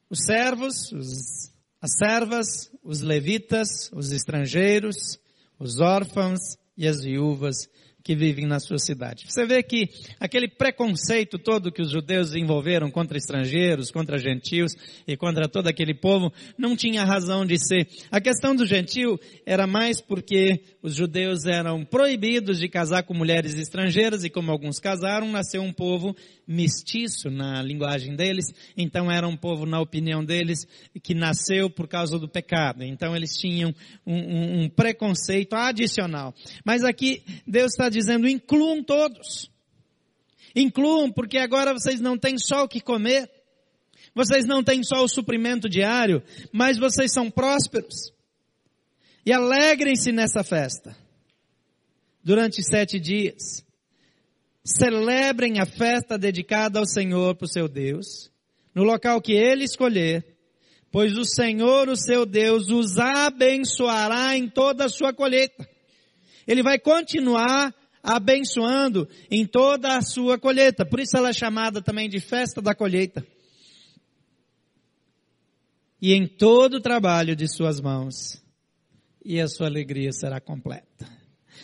os 0.09 0.19
servos, 0.25 0.91
os, 0.91 1.51
as 1.81 1.97
servas, 1.97 2.71
os 2.89 3.01
levitas, 3.01 3.91
os 3.93 4.11
estrangeiros, 4.11 5.19
os 5.59 5.79
órfãos 5.79 6.39
e 6.75 6.87
as 6.87 7.03
viúvas 7.03 7.69
que 8.03 8.15
vivem 8.15 8.45
na 8.45 8.59
sua 8.59 8.79
cidade. 8.79 9.25
Você 9.27 9.45
vê 9.45 9.61
que 9.61 9.89
aquele 10.19 10.47
preconceito 10.47 11.37
todo 11.37 11.71
que 11.71 11.81
os 11.81 11.91
judeus 11.91 12.31
desenvolveram 12.31 12.89
contra 12.89 13.17
estrangeiros, 13.17 13.91
contra 13.91 14.17
gentios 14.17 14.73
e 15.07 15.17
contra 15.17 15.47
todo 15.47 15.67
aquele 15.67 15.93
povo, 15.93 16.31
não 16.57 16.75
tinha 16.75 17.03
razão 17.03 17.45
de 17.45 17.57
ser. 17.57 17.87
A 18.09 18.21
questão 18.21 18.55
do 18.55 18.65
gentio 18.65 19.19
era 19.45 19.67
mais 19.67 20.01
porque 20.01 20.63
os 20.81 20.95
judeus 20.95 21.45
eram 21.45 21.83
proibidos 21.83 22.59
de 22.59 22.69
casar 22.69 23.03
com 23.03 23.13
mulheres 23.13 23.55
estrangeiras 23.55 24.23
e 24.23 24.29
como 24.29 24.51
alguns 24.51 24.79
casaram, 24.79 25.29
nasceu 25.31 25.61
um 25.61 25.73
povo 25.73 26.15
mestiço 26.47 27.29
na 27.29 27.61
linguagem 27.61 28.15
deles, 28.15 28.45
então 28.75 29.11
era 29.11 29.27
um 29.27 29.37
povo, 29.37 29.67
na 29.67 29.79
opinião 29.79 30.25
deles, 30.25 30.65
que 31.03 31.13
nasceu 31.13 31.69
por 31.69 31.87
causa 31.87 32.17
do 32.17 32.27
pecado. 32.27 32.83
Então 32.83 33.15
eles 33.15 33.33
tinham 33.33 33.73
um, 34.03 34.15
um, 34.15 34.63
um 34.63 34.69
preconceito 34.69 35.53
adicional. 35.53 36.33
Mas 36.65 36.83
aqui 36.83 37.21
Deus 37.45 37.71
está 37.71 37.88
dizendo, 37.89 38.27
incluam 38.27 38.83
todos. 38.83 39.51
Incluam, 40.55 41.11
porque 41.11 41.37
agora 41.37 41.73
vocês 41.73 41.99
não 41.99 42.17
têm 42.17 42.37
só 42.37 42.63
o 42.63 42.67
que 42.67 42.81
comer. 42.81 43.29
Vocês 44.13 44.45
não 44.45 44.63
têm 44.63 44.83
só 44.83 45.03
o 45.03 45.07
suprimento 45.07 45.69
diário, 45.69 46.23
mas 46.51 46.77
vocês 46.77 47.13
são 47.13 47.29
prósperos. 47.29 48.13
E 49.25 49.31
alegrem-se 49.31 50.11
nessa 50.11 50.43
festa. 50.43 50.95
Durante 52.23 52.63
sete 52.63 52.99
dias. 52.99 53.63
Celebrem 54.63 55.59
a 55.59 55.65
festa 55.65 56.17
dedicada 56.17 56.79
ao 56.79 56.85
Senhor 56.85 57.35
por 57.35 57.47
seu 57.47 57.67
Deus, 57.67 58.31
no 58.75 58.83
local 58.83 59.21
que 59.21 59.33
Ele 59.33 59.63
escolher, 59.63 60.25
pois 60.91 61.17
o 61.17 61.23
Senhor, 61.23 61.87
o 61.87 61.95
seu 61.95 62.25
Deus, 62.25 62.69
os 62.69 62.97
abençoará 62.97 64.35
em 64.35 64.49
toda 64.49 64.85
a 64.85 64.89
sua 64.89 65.13
colheita. 65.13 65.67
Ele 66.45 66.61
vai 66.61 66.77
continuar 66.77 67.73
abençoando 68.03 69.07
em 69.29 69.45
toda 69.45 69.97
a 69.97 70.01
sua 70.01 70.37
colheita. 70.37 70.85
Por 70.85 70.99
isso 70.99 71.15
ela 71.15 71.29
é 71.29 71.33
chamada 71.33 71.81
também 71.81 72.09
de 72.09 72.19
festa 72.19 72.61
da 72.61 72.73
colheita. 72.73 73.25
E 76.01 76.13
em 76.13 76.27
todo 76.27 76.75
o 76.75 76.81
trabalho 76.81 77.35
de 77.35 77.47
suas 77.47 77.81
mãos, 77.81 78.41
e 79.23 79.39
a 79.39 79.47
sua 79.47 79.67
alegria 79.67 80.11
será 80.11 80.39
completa. 80.39 81.07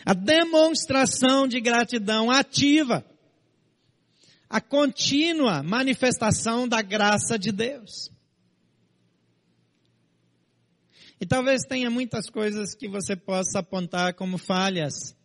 A 0.05 0.13
demonstração 0.13 1.47
de 1.47 1.59
gratidão 1.61 2.29
ativa 2.29 3.03
a 4.49 4.61
contínua 4.61 5.63
manifestação 5.63 6.67
da 6.67 6.81
graça 6.81 7.39
de 7.39 7.51
Deus. 7.51 8.11
E 11.19 11.25
talvez 11.25 11.63
tenha 11.63 11.89
muitas 11.89 12.29
coisas 12.29 12.75
que 12.75 12.87
você 12.87 13.15
possa 13.15 13.59
apontar 13.59 14.13
como 14.13 14.37
falhas 14.37 15.15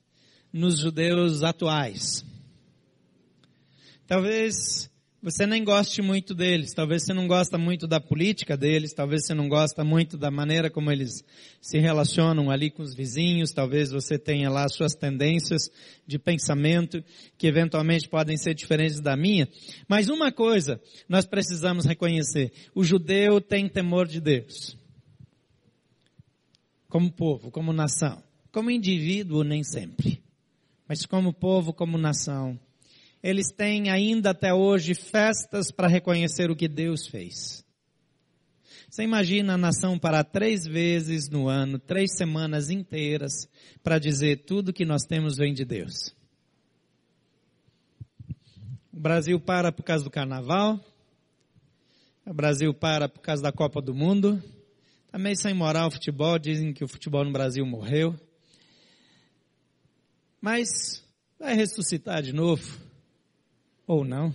nos 0.52 0.78
judeus 0.78 1.42
atuais. 1.42 2.24
Talvez 4.06 4.90
você 5.22 5.46
nem 5.46 5.62
goste 5.62 6.00
muito 6.00 6.34
deles, 6.34 6.72
talvez 6.72 7.04
você 7.04 7.12
não 7.12 7.28
gosta 7.28 7.58
muito 7.58 7.86
da 7.86 8.00
política 8.00 8.56
deles, 8.56 8.94
talvez 8.94 9.26
você 9.26 9.34
não 9.34 9.50
gosta 9.50 9.84
muito 9.84 10.16
da 10.16 10.30
maneira 10.30 10.70
como 10.70 10.90
eles 10.90 11.22
se 11.60 11.78
relacionam 11.78 12.50
ali 12.50 12.70
com 12.70 12.82
os 12.82 12.94
vizinhos, 12.94 13.52
talvez 13.52 13.90
você 13.90 14.18
tenha 14.18 14.48
lá 14.48 14.66
suas 14.66 14.94
tendências 14.94 15.70
de 16.06 16.18
pensamento 16.18 17.04
que 17.36 17.46
eventualmente 17.46 18.08
podem 18.08 18.38
ser 18.38 18.54
diferentes 18.54 18.98
da 18.98 19.14
minha. 19.14 19.46
Mas 19.86 20.08
uma 20.08 20.32
coisa 20.32 20.80
nós 21.06 21.26
precisamos 21.26 21.84
reconhecer, 21.84 22.50
o 22.74 22.82
judeu 22.82 23.42
tem 23.42 23.68
temor 23.68 24.08
de 24.08 24.22
Deus. 24.22 24.74
Como 26.88 27.12
povo, 27.12 27.50
como 27.50 27.74
nação. 27.74 28.22
Como 28.50 28.70
indivíduo, 28.70 29.44
nem 29.44 29.62
sempre. 29.62 30.20
Mas 30.90 31.06
como 31.06 31.32
povo, 31.32 31.72
como 31.72 31.96
nação 31.96 32.58
eles 33.22 33.52
têm 33.52 33.90
ainda 33.90 34.30
até 34.30 34.52
hoje 34.52 34.92
festas 34.92 35.70
para 35.70 35.86
reconhecer 35.86 36.50
o 36.50 36.56
que 36.56 36.66
Deus 36.66 37.06
fez. 37.06 37.64
Você 38.88 39.04
imagina 39.04 39.54
a 39.54 39.58
nação 39.58 39.96
parar 39.96 40.24
três 40.24 40.66
vezes 40.66 41.28
no 41.28 41.46
ano, 41.46 41.78
três 41.78 42.16
semanas 42.16 42.70
inteiras, 42.70 43.48
para 43.84 44.00
dizer 44.00 44.44
tudo 44.44 44.72
que 44.72 44.84
nós 44.84 45.04
temos 45.04 45.36
vem 45.36 45.54
de 45.54 45.64
Deus. 45.64 46.12
O 48.92 48.98
Brasil 48.98 49.38
para 49.38 49.70
por 49.70 49.84
causa 49.84 50.02
do 50.02 50.10
carnaval, 50.10 50.80
o 52.26 52.34
Brasil 52.34 52.74
para 52.74 53.08
por 53.08 53.20
causa 53.20 53.44
da 53.44 53.52
Copa 53.52 53.80
do 53.80 53.94
Mundo, 53.94 54.42
também 55.12 55.36
sem 55.36 55.54
moral 55.54 55.86
o 55.86 55.92
futebol, 55.92 56.36
dizem 56.36 56.72
que 56.72 56.82
o 56.82 56.88
futebol 56.88 57.24
no 57.24 57.30
Brasil 57.30 57.64
morreu. 57.64 58.18
Mas 60.40 61.04
vai 61.38 61.54
ressuscitar 61.54 62.22
de 62.22 62.32
novo 62.32 62.80
ou 63.86 64.04
não. 64.04 64.34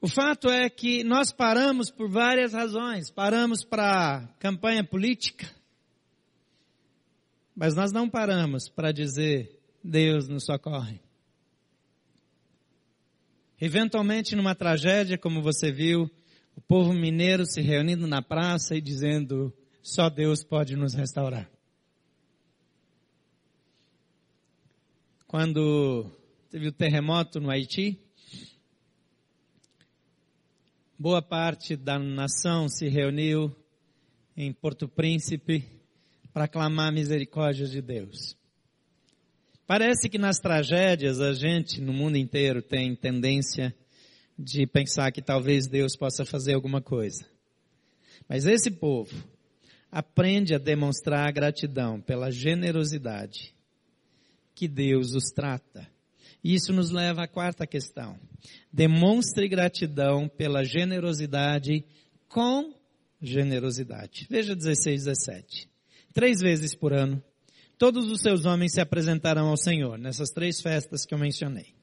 O 0.00 0.08
fato 0.08 0.48
é 0.48 0.70
que 0.70 1.02
nós 1.02 1.32
paramos 1.32 1.90
por 1.90 2.08
várias 2.08 2.52
razões. 2.52 3.10
Paramos 3.10 3.64
para 3.64 4.28
campanha 4.38 4.84
política, 4.84 5.48
mas 7.54 7.74
nós 7.74 7.90
não 7.92 8.08
paramos 8.08 8.68
para 8.68 8.92
dizer 8.92 9.58
Deus 9.82 10.28
nos 10.28 10.44
socorre. 10.44 11.00
Eventualmente, 13.60 14.36
numa 14.36 14.54
tragédia, 14.54 15.18
como 15.18 15.42
você 15.42 15.72
viu, 15.72 16.08
o 16.54 16.60
povo 16.60 16.92
mineiro 16.92 17.44
se 17.44 17.60
reunindo 17.60 18.06
na 18.06 18.22
praça 18.22 18.76
e 18.76 18.80
dizendo: 18.80 19.52
só 19.82 20.08
Deus 20.08 20.44
pode 20.44 20.76
nos 20.76 20.94
restaurar. 20.94 21.50
Quando 25.28 26.10
teve 26.48 26.68
o 26.68 26.72
terremoto 26.72 27.38
no 27.38 27.50
Haiti, 27.50 28.00
boa 30.98 31.20
parte 31.20 31.76
da 31.76 31.98
nação 31.98 32.66
se 32.66 32.88
reuniu 32.88 33.54
em 34.34 34.54
Porto 34.54 34.88
Príncipe 34.88 35.62
para 36.32 36.48
clamar 36.48 36.88
a 36.88 36.92
misericórdia 36.92 37.66
de 37.66 37.82
Deus. 37.82 38.34
Parece 39.66 40.08
que 40.08 40.16
nas 40.16 40.38
tragédias 40.38 41.20
a 41.20 41.34
gente 41.34 41.78
no 41.78 41.92
mundo 41.92 42.16
inteiro 42.16 42.62
tem 42.62 42.96
tendência 42.96 43.76
de 44.38 44.66
pensar 44.66 45.12
que 45.12 45.20
talvez 45.20 45.66
Deus 45.66 45.94
possa 45.94 46.24
fazer 46.24 46.54
alguma 46.54 46.80
coisa. 46.80 47.28
Mas 48.26 48.46
esse 48.46 48.70
povo 48.70 49.14
aprende 49.92 50.54
a 50.54 50.58
demonstrar 50.58 51.30
gratidão 51.34 52.00
pela 52.00 52.30
generosidade 52.30 53.57
que 54.58 54.66
Deus 54.66 55.14
os 55.14 55.30
trata 55.30 55.86
isso 56.42 56.72
nos 56.72 56.90
leva 56.90 57.24
à 57.24 57.28
quarta 57.28 57.66
questão. 57.66 58.18
Demonstre 58.72 59.48
gratidão 59.48 60.28
pela 60.28 60.64
generosidade 60.64 61.84
com 62.28 62.74
generosidade. 63.20 64.26
Veja 64.30 64.54
16, 64.54 65.04
17. 65.04 65.68
Três 66.14 66.40
vezes 66.40 66.74
por 66.74 66.92
ano, 66.92 67.22
todos 67.76 68.10
os 68.10 68.20
seus 68.20 68.44
homens 68.44 68.72
se 68.72 68.80
apresentarão 68.80 69.48
ao 69.48 69.56
Senhor, 69.56 69.98
nessas 69.98 70.30
três 70.30 70.60
festas 70.60 71.04
que 71.04 71.14
eu 71.14 71.18
mencionei. 71.18 71.74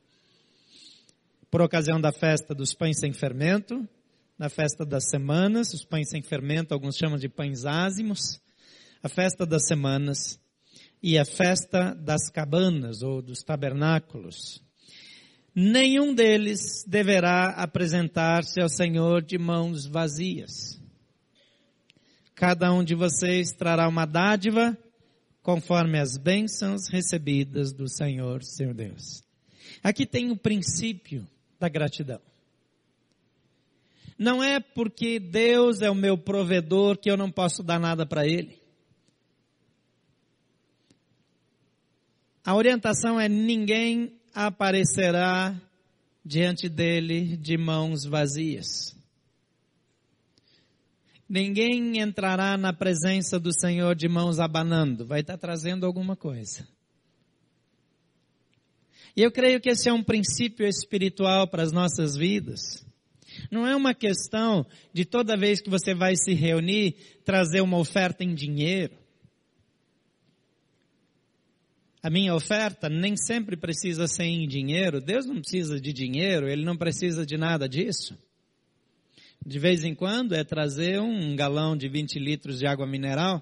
Por 1.51 1.61
ocasião 1.61 1.99
da 1.99 2.11
festa 2.11 2.53
dos 2.55 2.73
pães 2.73 2.99
sem 2.99 3.13
fermento, 3.13 3.87
na 4.37 4.49
festa 4.49 4.85
das 4.85 5.09
semanas, 5.09 5.73
os 5.73 5.85
pães 5.85 6.09
sem 6.09 6.21
fermento, 6.21 6.73
alguns 6.73 6.97
chamam 6.97 7.17
de 7.17 7.29
pães 7.29 7.65
ázimos, 7.65 8.41
a 9.01 9.07
festa 9.07 9.45
das 9.45 9.67
semanas, 9.67 10.39
e 11.07 11.19
a 11.19 11.23
festa 11.23 11.93
das 11.93 12.31
cabanas 12.31 13.03
ou 13.03 13.21
dos 13.21 13.43
tabernáculos. 13.43 14.59
Nenhum 15.53 16.15
deles 16.15 16.83
deverá 16.87 17.49
apresentar-se 17.49 18.59
ao 18.59 18.67
Senhor 18.67 19.21
de 19.21 19.37
mãos 19.37 19.85
vazias. 19.85 20.81
Cada 22.33 22.73
um 22.73 22.83
de 22.83 22.95
vocês 22.95 23.51
trará 23.51 23.87
uma 23.87 24.07
dádiva 24.07 24.75
conforme 25.43 25.99
as 25.99 26.17
bênçãos 26.17 26.87
recebidas 26.89 27.71
do 27.71 27.87
Senhor, 27.87 28.43
seu 28.43 28.73
Deus. 28.73 29.21
Aqui 29.83 30.07
tem 30.07 30.31
o 30.31 30.35
princípio 30.35 31.27
da 31.59 31.69
gratidão. 31.69 32.19
Não 34.17 34.43
é 34.43 34.59
porque 34.59 35.19
Deus 35.19 35.83
é 35.83 35.89
o 35.89 35.93
meu 35.93 36.17
provedor 36.17 36.97
que 36.97 37.11
eu 37.11 37.15
não 37.15 37.29
posso 37.29 37.61
dar 37.61 37.79
nada 37.79 38.07
para 38.07 38.25
Ele. 38.25 38.64
A 42.45 42.53
orientação 42.53 43.19
é 43.19 43.27
ninguém 43.27 44.13
aparecerá 44.31 45.59
diante 46.23 46.69
dele 46.69 47.35
de 47.37 47.57
mãos 47.57 48.05
vazias. 48.05 48.95
Ninguém 51.27 51.99
entrará 51.99 52.55
na 52.55 52.71
presença 52.71 53.39
do 53.39 53.51
Senhor 53.51 53.95
de 53.95 54.07
mãos 54.07 54.39
abanando, 54.39 55.07
vai 55.07 55.21
estar 55.21 55.39
trazendo 55.39 55.87
alguma 55.87 56.15
coisa. 56.15 56.67
E 59.17 59.23
eu 59.23 59.31
creio 59.31 59.59
que 59.59 59.69
esse 59.69 59.89
é 59.89 59.93
um 59.93 60.03
princípio 60.03 60.67
espiritual 60.67 61.47
para 61.47 61.63
as 61.63 61.71
nossas 61.71 62.15
vidas. 62.15 62.85
Não 63.49 63.65
é 63.65 63.75
uma 63.75 63.95
questão 63.95 64.67
de 64.93 65.03
toda 65.03 65.35
vez 65.35 65.61
que 65.61 65.69
você 65.69 65.95
vai 65.95 66.15
se 66.15 66.35
reunir, 66.35 66.95
trazer 67.23 67.61
uma 67.61 67.79
oferta 67.79 68.23
em 68.23 68.35
dinheiro. 68.35 69.04
A 72.05 72.09
minha 72.11 72.35
oferta 72.35 72.87
nem 72.87 73.17
sempre 73.17 73.57
precisa 73.57 74.07
ser 74.07 74.25
em 74.25 74.47
dinheiro. 74.47 75.01
Deus 75.01 75.25
não 75.25 75.41
precisa 75.41 75.81
de 75.81 75.91
dinheiro, 75.91 76.47
Ele 76.47 76.63
não 76.63 76.77
precisa 76.77 77.25
de 77.25 77.35
nada 77.35 77.67
disso. 77.67 78.15
De 79.43 79.57
vez 79.57 79.83
em 79.83 79.95
quando 79.95 80.35
é 80.35 80.43
trazer 80.43 81.01
um 81.01 81.35
galão 81.35 81.75
de 81.75 81.89
20 81.89 82.19
litros 82.19 82.59
de 82.59 82.67
água 82.67 82.85
mineral, 82.85 83.41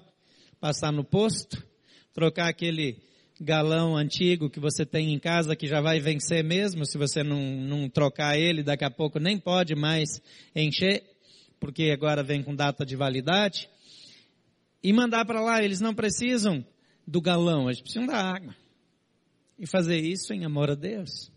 passar 0.58 0.90
no 0.90 1.04
posto, 1.04 1.62
trocar 2.14 2.48
aquele 2.48 2.96
galão 3.38 3.98
antigo 3.98 4.48
que 4.48 4.58
você 4.58 4.86
tem 4.86 5.12
em 5.12 5.18
casa 5.18 5.54
que 5.54 5.66
já 5.66 5.82
vai 5.82 6.00
vencer 6.00 6.42
mesmo, 6.42 6.86
se 6.86 6.96
você 6.96 7.22
não, 7.22 7.42
não 7.42 7.86
trocar 7.90 8.38
ele, 8.38 8.62
daqui 8.62 8.86
a 8.86 8.90
pouco 8.90 9.18
nem 9.18 9.38
pode 9.38 9.74
mais 9.74 10.22
encher, 10.56 11.02
porque 11.60 11.90
agora 11.90 12.22
vem 12.22 12.42
com 12.42 12.56
data 12.56 12.82
de 12.86 12.96
validade, 12.96 13.68
e 14.82 14.90
mandar 14.90 15.26
para 15.26 15.42
lá, 15.42 15.62
eles 15.62 15.82
não 15.82 15.94
precisam 15.94 16.64
do 17.06 17.20
galão, 17.20 17.68
eles 17.68 17.80
precisam 17.80 18.06
da 18.06 18.16
água. 18.16 18.54
E 19.58 19.66
fazer 19.66 19.98
isso 19.98 20.32
em 20.32 20.44
amor 20.44 20.70
a 20.70 20.74
Deus. 20.74 21.30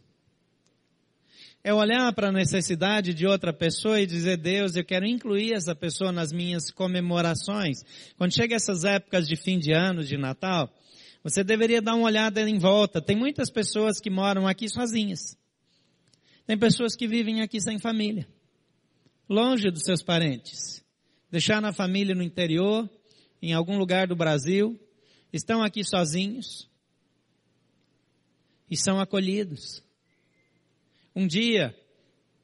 É 1.64 1.74
olhar 1.74 2.14
para 2.14 2.30
a 2.30 2.32
necessidade 2.32 3.14
de 3.14 3.28
outra 3.28 3.52
pessoa 3.52 4.00
e 4.00 4.06
dizer, 4.06 4.38
Deus, 4.38 4.76
eu 4.76 4.86
quero 4.86 5.06
incluir 5.06 5.54
essa 5.54 5.76
pessoa 5.76 6.12
nas 6.12 6.32
minhas 6.32 6.72
comemorações. 6.72 7.84
Quando 8.18 8.34
chega 8.34 8.56
essas 8.56 8.86
épocas 8.86 9.28
de 9.28 9.36
fim 9.36 9.60
de 9.60 9.74
ano, 9.74 10.04
de 10.04 10.18
Natal, 10.18 10.74
você 11.24 11.44
deveria 11.44 11.82
dar 11.82 11.96
uma 11.96 12.06
olhada 12.06 12.42
em 12.42 12.58
volta. 12.58 13.02
Tem 13.02 13.18
muitas 13.18 13.52
pessoas 13.52 14.00
que 14.00 14.10
moram 14.10 14.48
aqui 14.48 14.70
sozinhas. 14.70 15.38
Tem 16.46 16.58
pessoas 16.58 16.96
que 16.96 17.06
vivem 17.08 17.42
aqui 17.42 17.60
sem 17.60 17.78
família. 17.78 18.26
Longe 19.30 19.70
dos 19.70 19.84
seus 19.84 20.02
parentes. 20.02 20.82
Deixaram 21.30 21.68
a 21.68 21.74
família 21.74 22.16
no 22.16 22.24
interior, 22.24 22.90
em 23.42 23.54
algum 23.54 23.78
lugar 23.78 24.08
do 24.08 24.16
Brasil, 24.16 24.80
estão 25.32 25.64
aqui 25.64 25.84
sozinhos. 25.84 26.70
e 28.70 28.76
são 28.76 29.00
acolhidos. 29.00 29.82
Um 31.16 31.26
dia, 31.26 31.74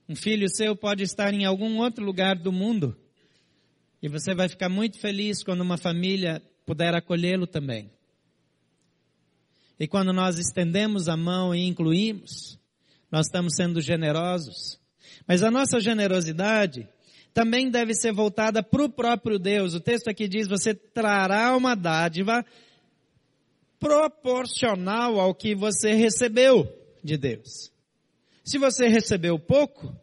um 0.08 0.15
filho 0.15 0.48
seu 0.50 0.74
pode 0.76 1.04
estar 1.04 1.34
em 1.34 1.43
algum 1.43 1.80
outro 1.80 2.04
lugar 2.04 2.38
do 2.38 2.52
mundo 2.52 2.98
e 4.04 4.10
você 4.10 4.36
vai 4.36 4.50
ficar 4.50 4.67
muito 4.67 5.00
feliz 5.00 5.41
quando 5.43 5.62
uma 5.62 5.78
família 5.78 6.41
puder 6.65 6.93
acolhê-lo 6.93 7.48
também. 7.48 7.89
E 9.80 9.88
quando 9.88 10.12
nós 10.12 10.38
estendemos 10.38 11.08
a 11.08 11.15
mão 11.15 11.56
e 11.56 11.65
incluímos, 11.65 12.60
nós 13.10 13.28
estamos 13.28 13.56
sendo 13.56 13.80
generosos. 13.80 14.78
Mas 15.26 15.41
a 15.41 15.50
nossa 15.50 15.80
generosidade 15.80 16.88
também 17.34 17.69
deve 17.69 17.93
ser 17.93 18.12
voltada 18.12 18.62
para 18.62 18.84
o 18.84 18.89
próprio 18.89 19.39
Deus. 19.39 19.74
O 19.74 19.80
texto 19.80 20.10
aqui 20.10 20.28
diz: 20.28 20.48
você 20.50 20.74
trará 20.74 21.56
uma 21.56 21.74
dádiva 21.74 22.46
proporcional 23.84 25.19
ao 25.19 25.36
que 25.36 25.54
você 25.54 25.93
recebeu 25.93 26.65
de 27.04 27.17
Deus. 27.17 27.69
Se 28.43 28.58
você 28.58 28.88
recebeu 28.88 29.38
pouco, 29.38 29.93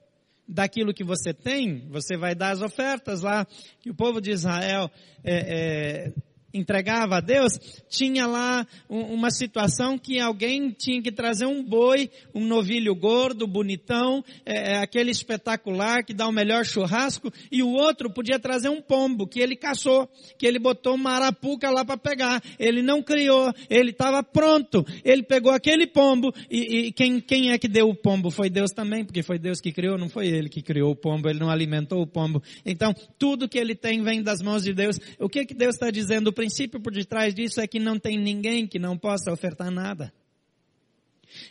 daquilo 0.50 0.92
que 0.92 1.04
você 1.04 1.32
tem, 1.32 1.86
você 1.88 2.16
vai 2.16 2.34
dar 2.34 2.50
as 2.50 2.60
ofertas 2.60 3.22
lá, 3.22 3.46
que 3.80 3.90
o 3.90 3.94
povo 3.94 4.20
de 4.20 4.32
Israel 4.32 4.90
é, 5.22 5.34
é, 5.34 6.12
entregava 6.52 7.16
a 7.16 7.20
Deus, 7.20 7.52
tinha 7.88 8.26
lá 8.26 8.66
uma 8.88 9.30
situação 9.30 9.98
que 9.98 10.18
alguém 10.18 10.70
tinha 10.70 11.02
que 11.02 11.12
trazer 11.12 11.46
um 11.46 11.62
boi, 11.62 12.10
um 12.34 12.46
novilho 12.46 12.94
gordo, 12.94 13.46
bonitão, 13.46 14.24
é, 14.44 14.74
é, 14.74 14.76
aquele 14.78 15.10
espetacular 15.10 16.04
que 16.04 16.14
dá 16.14 16.26
o 16.26 16.32
melhor 16.32 16.64
churrasco, 16.64 17.32
e 17.50 17.62
o 17.62 17.70
outro 17.70 18.10
podia 18.10 18.38
trazer 18.38 18.68
um 18.68 18.80
pombo 18.80 19.26
que 19.26 19.40
ele 19.40 19.56
caçou, 19.56 20.08
que 20.38 20.46
ele 20.46 20.58
botou 20.58 20.94
uma 20.94 21.12
arapuca 21.12 21.70
lá 21.70 21.84
para 21.84 21.96
pegar. 21.96 22.42
Ele 22.58 22.82
não 22.82 23.02
criou, 23.02 23.52
ele 23.68 23.90
estava 23.90 24.22
pronto. 24.22 24.84
Ele 25.04 25.22
pegou 25.22 25.52
aquele 25.52 25.86
pombo 25.86 26.32
e, 26.50 26.86
e 26.86 26.92
quem, 26.92 27.20
quem 27.20 27.50
é 27.50 27.58
que 27.58 27.68
deu 27.68 27.88
o 27.88 27.94
pombo? 27.94 28.30
Foi 28.30 28.50
Deus 28.50 28.70
também, 28.70 29.04
porque 29.04 29.22
foi 29.22 29.38
Deus 29.38 29.60
que 29.60 29.72
criou, 29.72 29.98
não 29.98 30.08
foi 30.08 30.26
ele 30.26 30.48
que 30.48 30.62
criou 30.62 30.92
o 30.92 30.96
pombo, 30.96 31.28
ele 31.28 31.38
não 31.38 31.50
alimentou 31.50 32.00
o 32.02 32.06
pombo. 32.06 32.42
Então, 32.64 32.94
tudo 33.18 33.48
que 33.48 33.58
ele 33.58 33.74
tem 33.74 34.02
vem 34.02 34.22
das 34.22 34.42
mãos 34.42 34.62
de 34.62 34.72
Deus. 34.72 34.98
O 35.18 35.28
que 35.28 35.44
que 35.44 35.54
Deus 35.54 35.74
está 35.74 35.90
dizendo? 35.90 36.32
Princípio 36.40 36.80
por 36.80 36.90
detrás 36.90 37.34
disso 37.34 37.60
é 37.60 37.66
que 37.66 37.78
não 37.78 37.98
tem 37.98 38.18
ninguém 38.18 38.66
que 38.66 38.78
não 38.78 38.96
possa 38.96 39.30
ofertar 39.30 39.70
nada. 39.70 40.10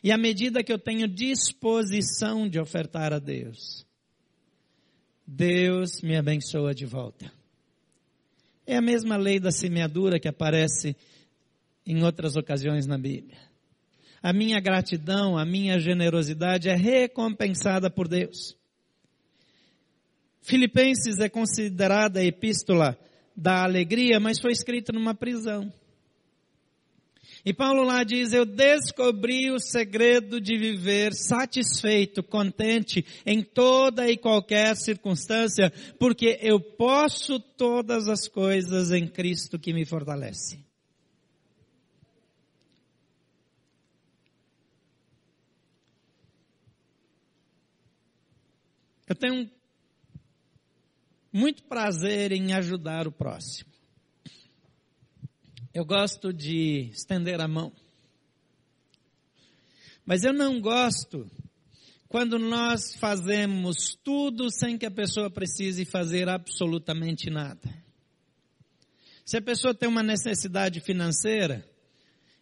E 0.03 0.11
à 0.11 0.17
medida 0.17 0.63
que 0.63 0.73
eu 0.73 0.79
tenho 0.79 1.07
disposição 1.07 2.49
de 2.49 2.59
ofertar 2.59 3.13
a 3.13 3.19
Deus, 3.19 3.85
Deus 5.27 6.01
me 6.01 6.17
abençoa 6.17 6.73
de 6.73 6.87
volta. 6.87 7.31
É 8.65 8.77
a 8.77 8.81
mesma 8.81 9.15
lei 9.15 9.39
da 9.39 9.51
semeadura 9.51 10.19
que 10.19 10.27
aparece 10.27 10.95
em 11.85 12.03
outras 12.03 12.35
ocasiões 12.35 12.87
na 12.87 12.97
Bíblia. 12.97 13.37
A 14.23 14.33
minha 14.33 14.59
gratidão, 14.59 15.37
a 15.37 15.45
minha 15.45 15.79
generosidade 15.79 16.67
é 16.67 16.75
recompensada 16.75 17.91
por 17.91 18.07
Deus. 18.07 18.57
Filipenses 20.41 21.19
é 21.19 21.29
considerada 21.29 22.21
a 22.21 22.25
epístola 22.25 22.97
da 23.39 23.63
alegria, 23.63 24.19
mas 24.19 24.39
foi 24.39 24.51
escrito 24.51 24.91
numa 24.91 25.15
prisão. 25.15 25.71
E 27.45 27.53
Paulo 27.53 27.83
lá 27.83 28.03
diz: 28.03 28.33
Eu 28.33 28.45
descobri 28.45 29.49
o 29.49 29.59
segredo 29.59 30.41
de 30.41 30.57
viver 30.57 31.13
satisfeito, 31.13 32.21
contente 32.21 33.05
em 33.25 33.41
toda 33.41 34.09
e 34.09 34.17
qualquer 34.17 34.75
circunstância, 34.75 35.71
porque 35.97 36.37
eu 36.41 36.59
posso 36.59 37.39
todas 37.39 38.09
as 38.09 38.27
coisas 38.27 38.91
em 38.91 39.07
Cristo 39.07 39.57
que 39.57 39.73
me 39.73 39.85
fortalece. 39.85 40.59
Eu 49.07 49.15
tenho 49.15 49.49
muito 51.31 51.63
prazer 51.63 52.31
em 52.31 52.53
ajudar 52.53 53.07
o 53.07 53.11
próximo. 53.11 53.69
Eu 55.73 55.85
gosto 55.85 56.33
de 56.33 56.89
estender 56.91 57.39
a 57.39 57.47
mão. 57.47 57.71
Mas 60.05 60.23
eu 60.23 60.33
não 60.33 60.59
gosto 60.59 61.29
quando 62.07 62.39
nós 62.39 62.95
fazemos 62.95 63.95
tudo 64.03 64.49
sem 64.49 64.77
que 64.77 64.85
a 64.87 64.91
pessoa 64.91 65.29
precise 65.29 65.85
fazer 65.85 66.27
absolutamente 66.27 67.29
nada. 67.29 67.61
Se 69.23 69.37
a 69.37 69.41
pessoa 69.41 69.75
tem 69.75 69.87
uma 69.87 70.01
necessidade 70.01 70.79
financeira, 70.79 71.63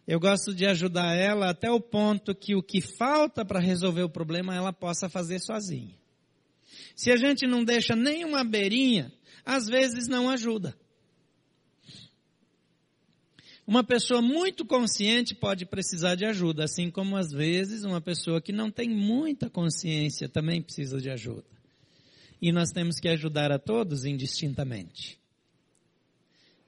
eu 0.06 0.18
gosto 0.18 0.54
de 0.54 0.64
ajudar 0.64 1.14
ela 1.14 1.50
até 1.50 1.70
o 1.70 1.78
ponto 1.78 2.34
que 2.34 2.56
o 2.56 2.62
que 2.62 2.80
falta 2.80 3.44
para 3.44 3.60
resolver 3.60 4.04
o 4.04 4.08
problema 4.08 4.54
ela 4.54 4.72
possa 4.72 5.06
fazer 5.06 5.38
sozinha. 5.38 5.97
Se 6.98 7.12
a 7.12 7.16
gente 7.16 7.46
não 7.46 7.62
deixa 7.62 7.94
nenhuma 7.94 8.42
beirinha, 8.42 9.12
às 9.46 9.68
vezes 9.68 10.08
não 10.08 10.28
ajuda. 10.28 10.76
Uma 13.64 13.84
pessoa 13.84 14.20
muito 14.20 14.66
consciente 14.66 15.32
pode 15.32 15.64
precisar 15.64 16.16
de 16.16 16.24
ajuda, 16.24 16.64
assim 16.64 16.90
como 16.90 17.16
às 17.16 17.30
vezes 17.30 17.84
uma 17.84 18.00
pessoa 18.00 18.42
que 18.42 18.50
não 18.50 18.68
tem 18.68 18.90
muita 18.90 19.48
consciência 19.48 20.28
também 20.28 20.60
precisa 20.60 21.00
de 21.00 21.08
ajuda. 21.08 21.46
E 22.42 22.50
nós 22.50 22.72
temos 22.72 22.98
que 22.98 23.06
ajudar 23.06 23.52
a 23.52 23.60
todos 23.60 24.04
indistintamente. 24.04 25.20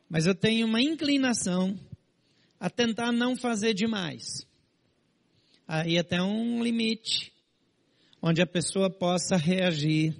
Mas 0.08 0.26
eu 0.26 0.34
tenho 0.34 0.64
uma 0.64 0.80
inclinação 0.80 1.76
a 2.60 2.70
tentar 2.70 3.10
não 3.10 3.34
fazer 3.34 3.74
demais. 3.74 4.46
Aí 5.66 5.98
até 5.98 6.22
um 6.22 6.62
limite 6.62 7.32
onde 8.22 8.42
a 8.42 8.46
pessoa 8.46 8.90
possa 8.90 9.36
reagir 9.36 10.14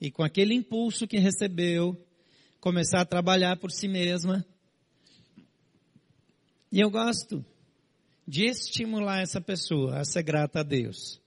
e 0.00 0.10
com 0.10 0.22
aquele 0.22 0.54
impulso 0.54 1.06
que 1.06 1.18
recebeu, 1.18 1.96
começar 2.60 3.00
a 3.00 3.06
trabalhar 3.06 3.56
por 3.56 3.70
si 3.70 3.88
mesma. 3.88 4.44
E 6.70 6.80
eu 6.80 6.90
gosto 6.90 7.44
de 8.26 8.44
estimular 8.44 9.20
essa 9.20 9.40
pessoa 9.40 9.98
a 9.98 10.04
ser 10.04 10.22
grata 10.22 10.60
a 10.60 10.62
Deus. 10.62 11.20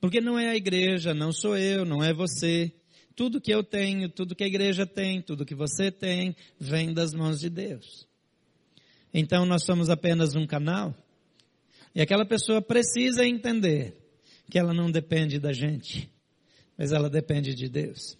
Porque 0.00 0.20
não 0.20 0.38
é 0.38 0.48
a 0.48 0.56
igreja, 0.56 1.14
não 1.14 1.32
sou 1.32 1.56
eu, 1.56 1.84
não 1.84 2.02
é 2.02 2.12
você. 2.12 2.72
Tudo 3.14 3.40
que 3.40 3.54
eu 3.54 3.62
tenho, 3.62 4.08
tudo 4.08 4.34
que 4.34 4.44
a 4.44 4.48
igreja 4.48 4.84
tem, 4.84 5.22
tudo 5.22 5.46
que 5.46 5.54
você 5.54 5.90
tem, 5.90 6.34
vem 6.58 6.92
das 6.92 7.14
mãos 7.14 7.40
de 7.40 7.48
Deus. 7.48 8.06
Então 9.14 9.46
nós 9.46 9.64
somos 9.64 9.88
apenas 9.88 10.34
um 10.34 10.46
canal. 10.46 10.94
E 11.94 12.00
aquela 12.00 12.26
pessoa 12.26 12.60
precisa 12.60 13.24
entender 13.24 14.01
que 14.50 14.58
ela 14.58 14.74
não 14.74 14.90
depende 14.90 15.38
da 15.38 15.52
gente, 15.52 16.10
mas 16.76 16.92
ela 16.92 17.08
depende 17.08 17.54
de 17.54 17.68
Deus. 17.68 18.16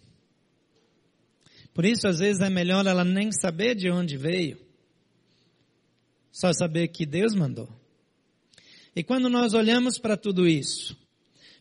Por 1.73 1.85
isso, 1.85 2.07
às 2.07 2.19
vezes, 2.19 2.41
é 2.41 2.49
melhor 2.49 2.85
ela 2.85 3.03
nem 3.03 3.31
saber 3.31 3.75
de 3.75 3.89
onde 3.89 4.17
veio, 4.17 4.59
só 6.31 6.53
saber 6.53 6.89
que 6.89 7.05
Deus 7.05 7.33
mandou. 7.33 7.69
E 8.95 9.03
quando 9.03 9.27
nós 9.27 9.53
olhamos 9.53 9.97
para 9.97 10.15
tudo 10.15 10.47
isso, 10.47 10.95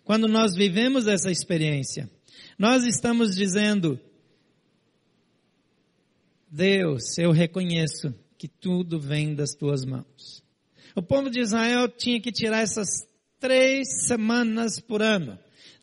quando 0.04 0.28
nós 0.28 0.54
vivemos 0.54 1.06
essa 1.06 1.30
experiência, 1.30 2.10
nós 2.58 2.84
estamos 2.84 3.34
dizendo, 3.34 3.98
Deus, 6.50 7.16
eu 7.16 7.30
reconheço 7.30 8.14
que 8.36 8.48
tudo 8.48 9.00
vem 9.00 9.34
das 9.34 9.54
tuas 9.54 9.84
mãos. 9.84 10.42
O 10.94 11.02
povo 11.02 11.30
de 11.30 11.40
Israel 11.40 11.88
tinha 11.88 12.20
que 12.20 12.30
tirar 12.30 12.60
essas 12.60 13.06
três 13.42 14.06
semanas 14.06 14.78
por 14.78 15.02
ano. 15.02 15.36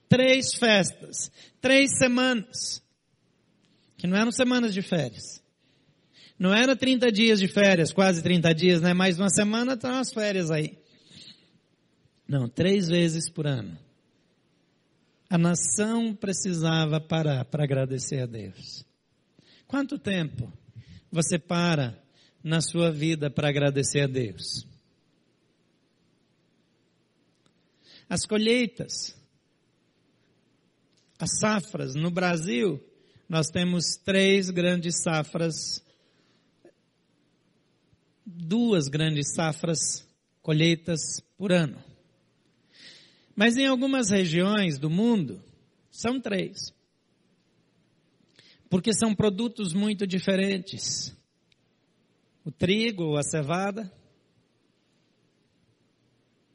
Três 0.08 0.54
festas. 0.58 1.30
Três 1.60 1.98
semanas. 2.00 2.82
Que 3.98 4.08
não 4.08 4.17
eram 4.17 4.32
semanas 4.32 4.74
de 4.74 4.82
férias. 4.82 5.43
Não 6.39 6.54
era 6.54 6.74
30 6.74 7.12
dias 7.12 7.38
de 7.38 7.50
férias, 7.50 7.91
quase 7.91 8.24
30 8.24 8.56
dias, 8.56 8.82
né? 8.82 8.93
Mais 8.93 9.19
uma 9.19 9.30
semana 9.30 9.74
estão 9.74 9.91
tá 9.91 10.00
as 10.00 10.13
férias 10.13 10.50
aí. 10.50 10.80
Não, 12.26 12.48
três 12.48 12.88
vezes 12.88 13.30
por 13.30 13.45
ano. 13.45 13.78
A 15.30 15.38
nação 15.38 16.16
precisava 16.16 17.01
parar 17.01 17.43
para 17.43 17.66
agradecer 17.66 18.22
a 18.22 18.26
Deus. 18.26 18.86
Quanto 19.68 19.99
tempo 19.99 20.51
você 21.12 21.38
para 21.38 22.01
na 22.41 22.62
sua 22.62 22.89
vida 22.89 23.30
para 23.30 23.49
agradecer 23.49 24.01
a 24.01 24.07
Deus? 24.07 24.68
As 28.10 28.26
colheitas, 28.26 29.16
as 31.20 31.30
safras. 31.39 31.93
No 31.93 32.10
Brasil, 32.10 32.84
nós 33.30 33.47
temos 33.47 33.95
três 34.03 34.49
grandes 34.49 35.03
safras, 35.03 35.84
duas 38.26 38.88
grandes 38.88 39.34
safras, 39.36 40.07
colheitas 40.41 40.99
por 41.38 41.51
ano. 41.51 41.82
Mas 43.36 43.55
em 43.55 43.68
algumas 43.68 44.10
regiões 44.10 44.80
do 44.80 44.89
mundo, 44.89 45.41
são 45.91 46.20
três. 46.20 46.74
Porque 48.70 48.93
são 48.93 49.14
produtos 49.16 49.74
muito 49.74 50.05
diferentes. 50.05 51.16
O 52.43 52.51
trigo, 52.51 53.18
a 53.18 53.24
cevada, 53.24 53.91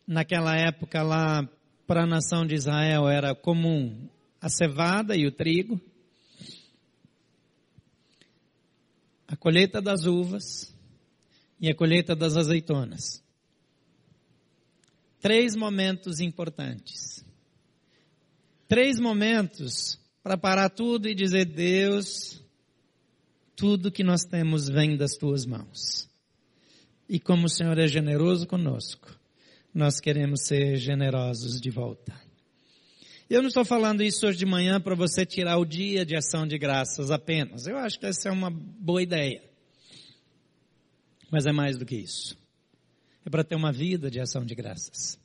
naquela 0.06 0.56
época 0.56 1.02
lá 1.02 1.48
para 1.86 2.04
a 2.04 2.06
nação 2.06 2.46
de 2.46 2.54
Israel 2.54 3.08
era 3.08 3.34
comum 3.34 4.08
a 4.40 4.48
cevada 4.48 5.16
e 5.16 5.26
o 5.26 5.32
trigo, 5.32 5.80
a 9.26 9.36
colheita 9.36 9.80
das 9.80 10.04
uvas 10.04 10.74
e 11.58 11.70
a 11.70 11.74
colheita 11.74 12.14
das 12.14 12.36
azeitonas. 12.36 13.22
Três 15.20 15.56
momentos 15.56 16.20
importantes. 16.20 17.24
Três 18.68 19.00
momentos 19.00 19.98
para 20.22 20.36
parar 20.36 20.68
tudo 20.68 21.08
e 21.08 21.14
dizer: 21.14 21.46
Deus, 21.46 22.42
tudo 23.56 23.90
que 23.90 24.04
nós 24.04 24.24
temos 24.24 24.68
vem 24.68 24.96
das 24.96 25.16
tuas 25.16 25.46
mãos. 25.46 26.08
E 27.08 27.18
como 27.18 27.46
o 27.46 27.50
Senhor 27.50 27.78
é 27.78 27.86
generoso 27.86 28.46
conosco, 28.46 29.08
nós 29.74 29.98
queremos 29.98 30.42
ser 30.42 30.76
generosos 30.76 31.60
de 31.60 31.68
volta. 31.68 32.14
Eu 33.28 33.40
não 33.40 33.48
estou 33.48 33.64
falando 33.64 34.02
isso 34.02 34.24
hoje 34.24 34.38
de 34.38 34.46
manhã 34.46 34.80
para 34.80 34.94
você 34.94 35.26
tirar 35.26 35.58
o 35.58 35.64
dia 35.64 36.06
de 36.06 36.14
ação 36.14 36.46
de 36.46 36.56
graças 36.56 37.10
apenas. 37.10 37.66
Eu 37.66 37.76
acho 37.78 37.98
que 37.98 38.06
essa 38.06 38.28
é 38.28 38.32
uma 38.32 38.50
boa 38.50 39.02
ideia. 39.02 39.42
Mas 41.30 41.44
é 41.44 41.52
mais 41.52 41.76
do 41.76 41.84
que 41.84 41.96
isso. 41.96 42.38
É 43.26 43.30
para 43.30 43.42
ter 43.42 43.56
uma 43.56 43.72
vida 43.72 44.08
de 44.08 44.20
ação 44.20 44.44
de 44.44 44.54
graças. 44.54 45.18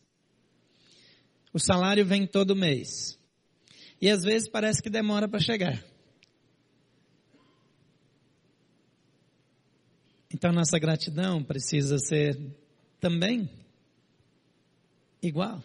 O 1.53 1.59
salário 1.59 2.03
vem 2.05 2.25
todo 2.25 2.55
mês. 2.55 3.19
E 4.01 4.09
às 4.09 4.23
vezes 4.23 4.49
parece 4.49 4.81
que 4.81 4.89
demora 4.89 5.27
para 5.27 5.39
chegar. 5.39 5.83
Então 10.33 10.51
nossa 10.51 10.79
gratidão 10.79 11.43
precisa 11.43 11.97
ser 11.99 12.39
também 12.99 13.49
igual. 15.22 15.63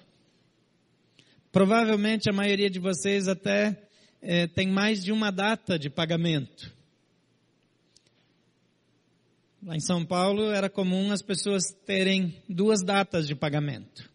Provavelmente 1.52 2.28
a 2.28 2.32
maioria 2.32 2.68
de 2.68 2.78
vocês 2.78 3.28
até 3.28 3.80
é, 4.20 4.46
tem 4.46 4.68
mais 4.68 5.04
de 5.04 5.12
uma 5.12 5.30
data 5.30 5.78
de 5.78 5.88
pagamento. 5.88 6.72
Lá 9.62 9.76
em 9.76 9.80
São 9.80 10.04
Paulo 10.04 10.50
era 10.50 10.68
comum 10.68 11.12
as 11.12 11.22
pessoas 11.22 11.62
terem 11.86 12.42
duas 12.48 12.82
datas 12.82 13.26
de 13.26 13.34
pagamento. 13.34 14.10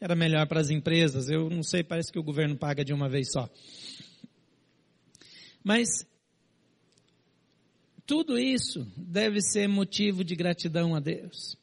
Era 0.00 0.14
melhor 0.14 0.46
para 0.46 0.60
as 0.60 0.68
empresas. 0.68 1.30
Eu 1.30 1.48
não 1.48 1.62
sei, 1.62 1.82
parece 1.82 2.12
que 2.12 2.18
o 2.18 2.22
governo 2.22 2.56
paga 2.56 2.84
de 2.84 2.92
uma 2.92 3.08
vez 3.08 3.28
só. 3.32 3.48
Mas 5.62 5.88
tudo 8.04 8.38
isso 8.38 8.86
deve 8.96 9.40
ser 9.40 9.66
motivo 9.66 10.22
de 10.22 10.36
gratidão 10.36 10.94
a 10.94 11.00
Deus. 11.00 11.56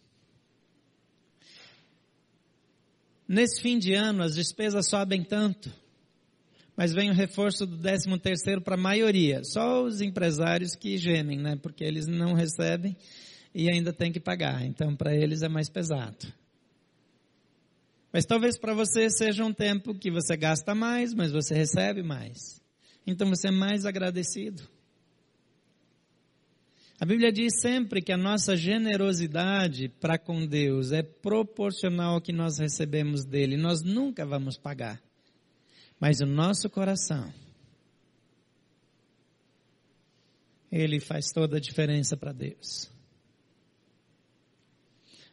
Nesse 3.34 3.62
fim 3.62 3.80
de 3.80 3.94
ano, 3.94 4.24
as 4.24 4.36
despesas 4.36 4.90
sobem 4.90 5.24
tanto, 5.24 5.72
mas 6.76 6.92
vem 6.92 7.10
o 7.10 7.14
reforço 7.14 7.66
do 7.66 7.78
13 7.78 8.20
terceiro 8.20 8.60
para 8.60 8.76
a 8.76 8.78
maioria. 8.78 9.42
Só 9.46 9.86
os 9.86 10.02
empresários 10.02 10.76
que 10.76 10.98
gemem, 10.98 11.40
né? 11.40 11.56
Porque 11.56 11.82
eles 11.82 12.08
não 12.08 12.34
recebem 12.34 12.94
e 13.56 13.72
ainda 13.72 13.94
têm 13.94 14.12
que 14.12 14.20
pagar. 14.20 14.66
Então, 14.66 14.98
para 14.98 15.16
eles 15.16 15.44
é 15.44 15.48
mais 15.48 15.70
pesado. 15.70 16.28
Mas 18.12 18.26
talvez 18.26 18.60
para 18.60 18.74
você 18.74 19.10
seja 19.10 19.46
um 19.46 19.54
tempo 19.54 19.96
que 19.96 20.12
você 20.12 20.36
gasta 20.36 20.76
mais, 20.76 21.14
mas 21.14 21.32
você 21.32 21.56
recebe 21.56 22.04
mais. 22.04 22.62
Então 23.08 23.30
você 23.30 23.48
é 23.48 23.52
mais 23.52 23.86
agradecido. 23.86 24.62
A 27.02 27.06
Bíblia 27.06 27.32
diz 27.32 27.60
sempre 27.60 28.00
que 28.00 28.12
a 28.12 28.18
nossa 28.18 28.56
generosidade 28.56 29.90
para 29.90 30.20
com 30.20 30.46
Deus 30.46 30.92
é 30.92 31.02
proporcional 31.02 32.14
ao 32.14 32.22
que 32.22 32.32
nós 32.32 32.60
recebemos 32.60 33.26
dele. 33.26 33.58
Nós 33.58 33.82
nunca 33.82 34.24
vamos 34.24 34.56
pagar. 34.56 35.02
Mas 36.00 36.20
o 36.22 36.28
nosso 36.28 36.70
coração, 36.70 37.34
ele 40.72 41.00
faz 41.00 41.32
toda 41.34 41.58
a 41.58 41.60
diferença 41.60 42.16
para 42.16 42.32
Deus. 42.32 42.88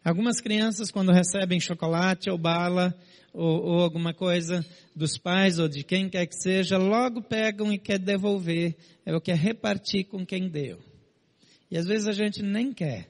Algumas 0.03 0.41
crianças, 0.41 0.91
quando 0.91 1.12
recebem 1.12 1.61
chocolate 1.61 2.31
ou 2.31 2.39
bala, 2.39 2.99
ou, 3.31 3.62
ou, 3.62 3.83
alguma 3.83 4.14
coisa 4.14 4.64
dos 4.97 5.19
pais 5.19 5.59
ou 5.59 5.69
de 5.69 5.85
quem 5.85 6.09
quer 6.09 6.25
que 6.25 6.37
seja, 6.37 6.79
logo 6.79 7.21
pegam 7.21 7.71
e 7.71 7.79
quer 7.79 7.99
devolver, 7.99 8.75
ou 9.05 9.21
quer 9.21 9.37
repartir 9.37 10.05
com 10.07 10.25
quem 10.25 10.49
deu. 10.49 10.88
E 11.71 11.77
às 11.77 11.87
vezes 11.87 12.07
a 12.07 12.12
gente 12.12 12.43
nem 12.43 12.73
quer. 12.73 13.09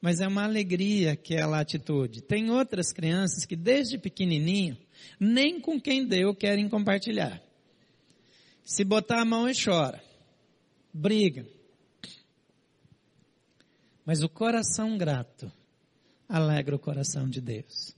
Mas 0.00 0.20
é 0.20 0.28
uma 0.28 0.44
alegria 0.44 1.12
aquela 1.12 1.60
atitude. 1.60 2.22
Tem 2.22 2.50
outras 2.50 2.92
crianças 2.92 3.44
que 3.44 3.56
desde 3.56 3.98
pequenininho, 3.98 4.78
nem 5.18 5.60
com 5.60 5.80
quem 5.80 6.06
deu 6.06 6.34
querem 6.34 6.68
compartilhar. 6.68 7.42
Se 8.64 8.84
botar 8.84 9.20
a 9.20 9.24
mão 9.24 9.48
e 9.48 9.52
chora. 9.54 10.02
Briga. 10.92 11.46
Mas 14.04 14.22
o 14.22 14.28
coração 14.28 14.96
grato 14.96 15.50
alegra 16.28 16.76
o 16.76 16.78
coração 16.78 17.28
de 17.28 17.40
Deus. 17.40 17.94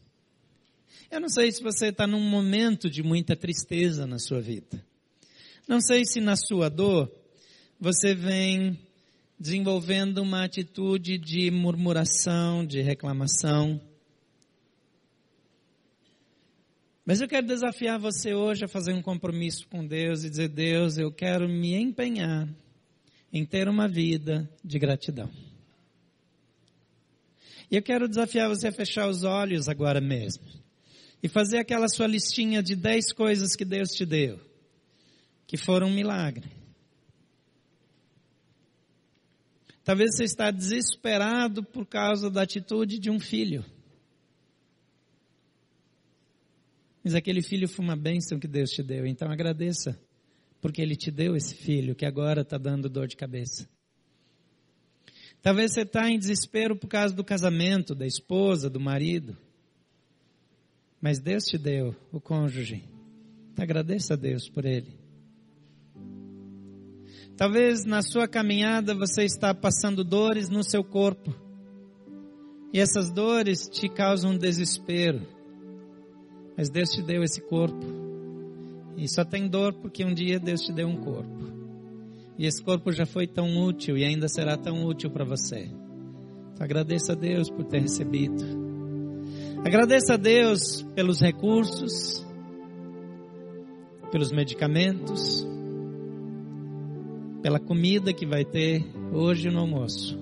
Eu 1.11 1.21
não 1.21 1.29
sei 1.29 1.51
se 1.51 1.63
você 1.63 1.89
está 1.89 2.07
num 2.07 2.21
momento 2.21 2.89
de 2.89 3.03
muita 3.03 3.37
tristeza 3.37 4.07
na 4.07 4.19
sua 4.19 4.41
vida. 4.41 4.85
Não 5.69 5.81
sei 5.81 6.05
se 6.05 6.21
na 6.21 6.37
sua 6.37 6.69
dor 6.69 7.11
você 7.79 8.15
vem 8.15 8.79
desenvolvendo 9.41 10.19
uma 10.19 10.45
atitude 10.45 11.17
de 11.17 11.51
murmuração, 11.51 12.67
de 12.67 12.83
reclamação. 12.83 13.81
Mas 17.07 17.23
eu 17.23 17.27
quero 17.27 17.47
desafiar 17.47 17.99
você 17.99 18.35
hoje 18.35 18.67
a 18.67 18.69
fazer 18.69 18.93
um 18.93 19.01
compromisso 19.01 19.67
com 19.69 19.87
Deus 19.87 20.23
e 20.23 20.29
dizer: 20.29 20.49
Deus, 20.49 20.99
eu 20.99 21.11
quero 21.11 21.49
me 21.49 21.75
empenhar 21.75 22.47
em 23.33 23.47
ter 23.47 23.67
uma 23.67 23.89
vida 23.89 24.49
de 24.63 24.79
gratidão. 24.79 25.31
E 27.71 27.77
eu 27.77 27.83
quero 27.83 28.09
desafiar 28.09 28.49
você 28.49 28.69
a 28.69 28.73
fechar 28.73 29.09
os 29.09 29.25
olhos 29.25 29.69
agora 29.69 30.01
mesmo 30.01 30.45
e 31.23 31.29
fazer 31.29 31.59
aquela 31.59 31.89
sua 31.89 32.07
listinha 32.07 32.63
de 32.63 32.77
dez 32.77 33.13
coisas 33.13 33.57
que 33.57 33.65
Deus 33.65 33.91
te 33.91 34.05
deu, 34.05 34.39
que 35.47 35.57
foram 35.57 35.87
um 35.87 35.95
milagre. 35.95 36.60
Talvez 39.85 40.17
você 40.17 40.25
está 40.25 40.51
desesperado 40.51 41.63
por 41.63 41.87
causa 41.87 42.31
da 42.31 42.43
atitude 42.43 42.99
de 42.99 43.11
um 43.11 43.19
filho. 43.19 43.65
Mas 47.03 47.15
aquele 47.15 47.43
filho 47.43 47.67
foi 47.67 47.85
uma 47.85 47.97
bênção 47.97 48.39
que 48.39 48.47
Deus 48.47 48.71
te 48.71 48.83
deu, 48.83 49.07
então 49.07 49.31
agradeça, 49.31 49.99
porque 50.61 50.83
Ele 50.83 50.95
te 50.95 51.11
deu 51.11 51.35
esse 51.35 51.55
filho 51.55 51.95
que 51.95 52.05
agora 52.05 52.43
está 52.43 52.59
dando 52.59 52.91
dor 52.91 53.09
de 53.09 53.17
cabeça. 53.17 53.67
Talvez 55.43 55.73
você 55.73 55.83
está 55.83 56.11
em 56.11 56.19
desespero 56.19 56.77
por 56.77 56.89
causa 56.89 57.15
do 57.15 57.25
casamento, 57.25 57.95
da 57.95 58.07
esposa, 58.07 58.69
do 58.69 58.79
marido. 58.79 59.37
Mas 61.01 61.19
Deus 61.19 61.45
te 61.45 61.57
deu 61.57 61.97
o 62.13 62.21
cônjuge. 62.21 62.85
Agradeça 63.57 64.13
a 64.13 64.17
Deus 64.17 64.51
por 64.51 64.67
ele. 64.67 65.00
Talvez 67.41 67.87
na 67.87 68.03
sua 68.03 68.29
caminhada 68.29 68.95
você 68.95 69.25
está 69.25 69.55
passando 69.55 70.05
dores 70.05 70.51
no 70.51 70.63
seu 70.63 70.85
corpo. 70.85 71.35
E 72.71 72.79
essas 72.79 73.11
dores 73.11 73.67
te 73.67 73.89
causam 73.89 74.37
desespero. 74.37 75.23
Mas 76.55 76.69
Deus 76.69 76.91
te 76.91 77.01
deu 77.01 77.23
esse 77.23 77.41
corpo. 77.41 77.83
E 78.95 79.09
só 79.09 79.25
tem 79.25 79.49
dor 79.49 79.73
porque 79.73 80.05
um 80.05 80.13
dia 80.13 80.39
Deus 80.39 80.61
te 80.61 80.71
deu 80.71 80.87
um 80.87 80.99
corpo. 80.99 81.51
E 82.37 82.45
esse 82.45 82.63
corpo 82.63 82.93
já 82.93 83.07
foi 83.07 83.27
tão 83.27 83.57
útil 83.65 83.97
e 83.97 84.05
ainda 84.05 84.29
será 84.29 84.59
tão 84.59 84.85
útil 84.85 85.11
para 85.11 85.25
você. 85.25 85.61
Então 86.53 86.63
agradeça 86.63 87.15
a 87.15 87.17
Deus 87.17 87.49
por 87.49 87.65
ter 87.65 87.81
recebido. 87.81 88.45
Agradeça 89.65 90.13
a 90.13 90.19
Deus 90.19 90.83
pelos 90.95 91.23
recursos, 91.23 92.23
pelos 94.13 94.31
medicamentos, 94.31 95.49
pela 97.43 97.59
comida 97.59 98.13
que 98.13 98.27
vai 98.27 98.45
ter 98.45 98.85
hoje 99.13 99.51
no 99.51 99.61
almoço. 99.61 100.19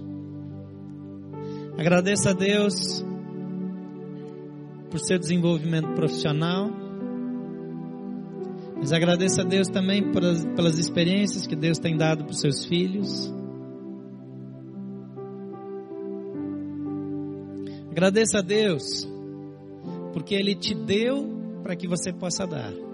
Agradeça 1.76 2.30
a 2.30 2.32
Deus 2.32 3.04
por 4.90 4.98
seu 4.98 5.18
desenvolvimento 5.18 5.94
profissional, 5.94 6.70
mas 8.76 8.92
agradeça 8.92 9.42
a 9.42 9.44
Deus 9.44 9.68
também 9.68 10.12
pelas, 10.12 10.44
pelas 10.44 10.78
experiências 10.78 11.46
que 11.46 11.56
Deus 11.56 11.78
tem 11.78 11.96
dado 11.96 12.24
para 12.24 12.32
os 12.32 12.40
seus 12.40 12.64
filhos. 12.64 13.32
Agradeça 17.90 18.38
a 18.38 18.42
Deus, 18.42 19.08
porque 20.12 20.34
Ele 20.34 20.54
te 20.54 20.74
deu 20.74 21.28
para 21.62 21.74
que 21.74 21.88
você 21.88 22.12
possa 22.12 22.46
dar. 22.46 22.87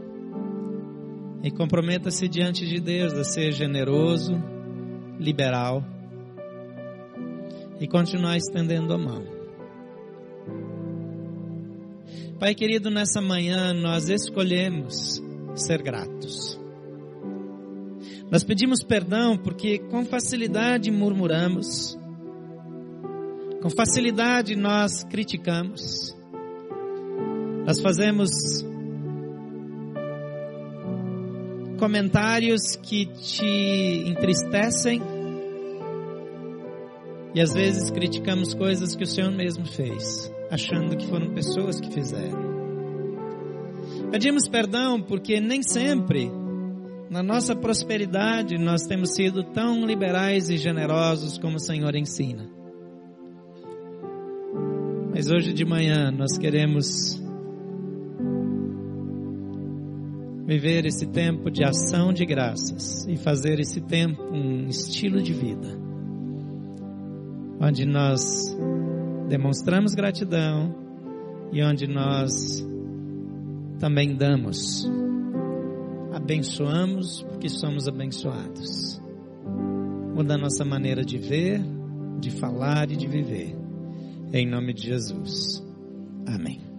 E 1.44 1.50
comprometa-se 1.50 2.26
diante 2.26 2.66
de 2.66 2.80
Deus 2.80 3.12
a 3.12 3.22
ser 3.22 3.52
generoso, 3.52 4.32
liberal 5.20 5.84
e 7.78 7.86
continuar 7.86 8.38
estendendo 8.38 8.94
a 8.94 8.96
mão. 8.96 9.22
Pai 12.40 12.54
querido, 12.54 12.90
nessa 12.90 13.20
manhã 13.20 13.74
nós 13.74 14.08
escolhemos 14.08 15.22
ser 15.54 15.82
gratos. 15.82 16.58
Nós 18.30 18.42
pedimos 18.42 18.82
perdão 18.82 19.36
porque 19.36 19.78
com 19.78 20.02
facilidade 20.06 20.90
murmuramos, 20.90 21.94
com 23.60 23.68
facilidade 23.68 24.56
nós 24.56 25.04
criticamos, 25.04 26.16
nós 27.66 27.82
fazemos 27.82 28.64
comentários 31.84 32.76
que 32.76 33.04
te 33.04 34.08
entristecem 34.08 35.02
e 37.34 37.42
às 37.42 37.52
vezes 37.52 37.90
criticamos 37.90 38.54
coisas 38.54 38.96
que 38.96 39.04
o 39.04 39.06
Senhor 39.06 39.30
mesmo 39.30 39.66
fez, 39.66 40.32
achando 40.50 40.96
que 40.96 41.06
foram 41.06 41.34
pessoas 41.34 41.78
que 41.78 41.92
fizeram. 41.92 42.42
Pedimos 44.10 44.48
perdão 44.48 44.98
porque 44.98 45.38
nem 45.42 45.62
sempre 45.62 46.30
na 47.10 47.22
nossa 47.22 47.54
prosperidade 47.54 48.56
nós 48.56 48.86
temos 48.86 49.10
sido 49.10 49.44
tão 49.44 49.84
liberais 49.84 50.48
e 50.48 50.56
generosos 50.56 51.36
como 51.36 51.56
o 51.56 51.60
Senhor 51.60 51.94
ensina. 51.94 52.48
Mas 55.14 55.28
hoje 55.30 55.52
de 55.52 55.66
manhã 55.66 56.10
nós 56.10 56.38
queremos 56.38 57.22
viver 60.54 60.86
esse 60.86 61.06
tempo 61.06 61.50
de 61.50 61.64
ação 61.64 62.12
de 62.12 62.24
graças 62.24 63.04
e 63.08 63.16
fazer 63.16 63.58
esse 63.58 63.80
tempo 63.80 64.22
um 64.22 64.68
estilo 64.68 65.20
de 65.20 65.32
vida, 65.32 65.68
onde 67.60 67.84
nós 67.84 68.22
demonstramos 69.28 69.96
gratidão 69.96 70.72
e 71.52 71.60
onde 71.60 71.88
nós 71.88 72.64
também 73.80 74.14
damos, 74.14 74.88
abençoamos 76.12 77.22
porque 77.22 77.48
somos 77.48 77.88
abençoados. 77.88 79.02
Muda 80.14 80.34
a 80.34 80.38
nossa 80.38 80.64
maneira 80.64 81.04
de 81.04 81.18
ver, 81.18 81.60
de 82.20 82.30
falar 82.30 82.92
e 82.92 82.96
de 82.96 83.08
viver. 83.08 83.56
Em 84.32 84.48
nome 84.48 84.72
de 84.72 84.84
Jesus. 84.84 85.64
Amém. 86.28 86.73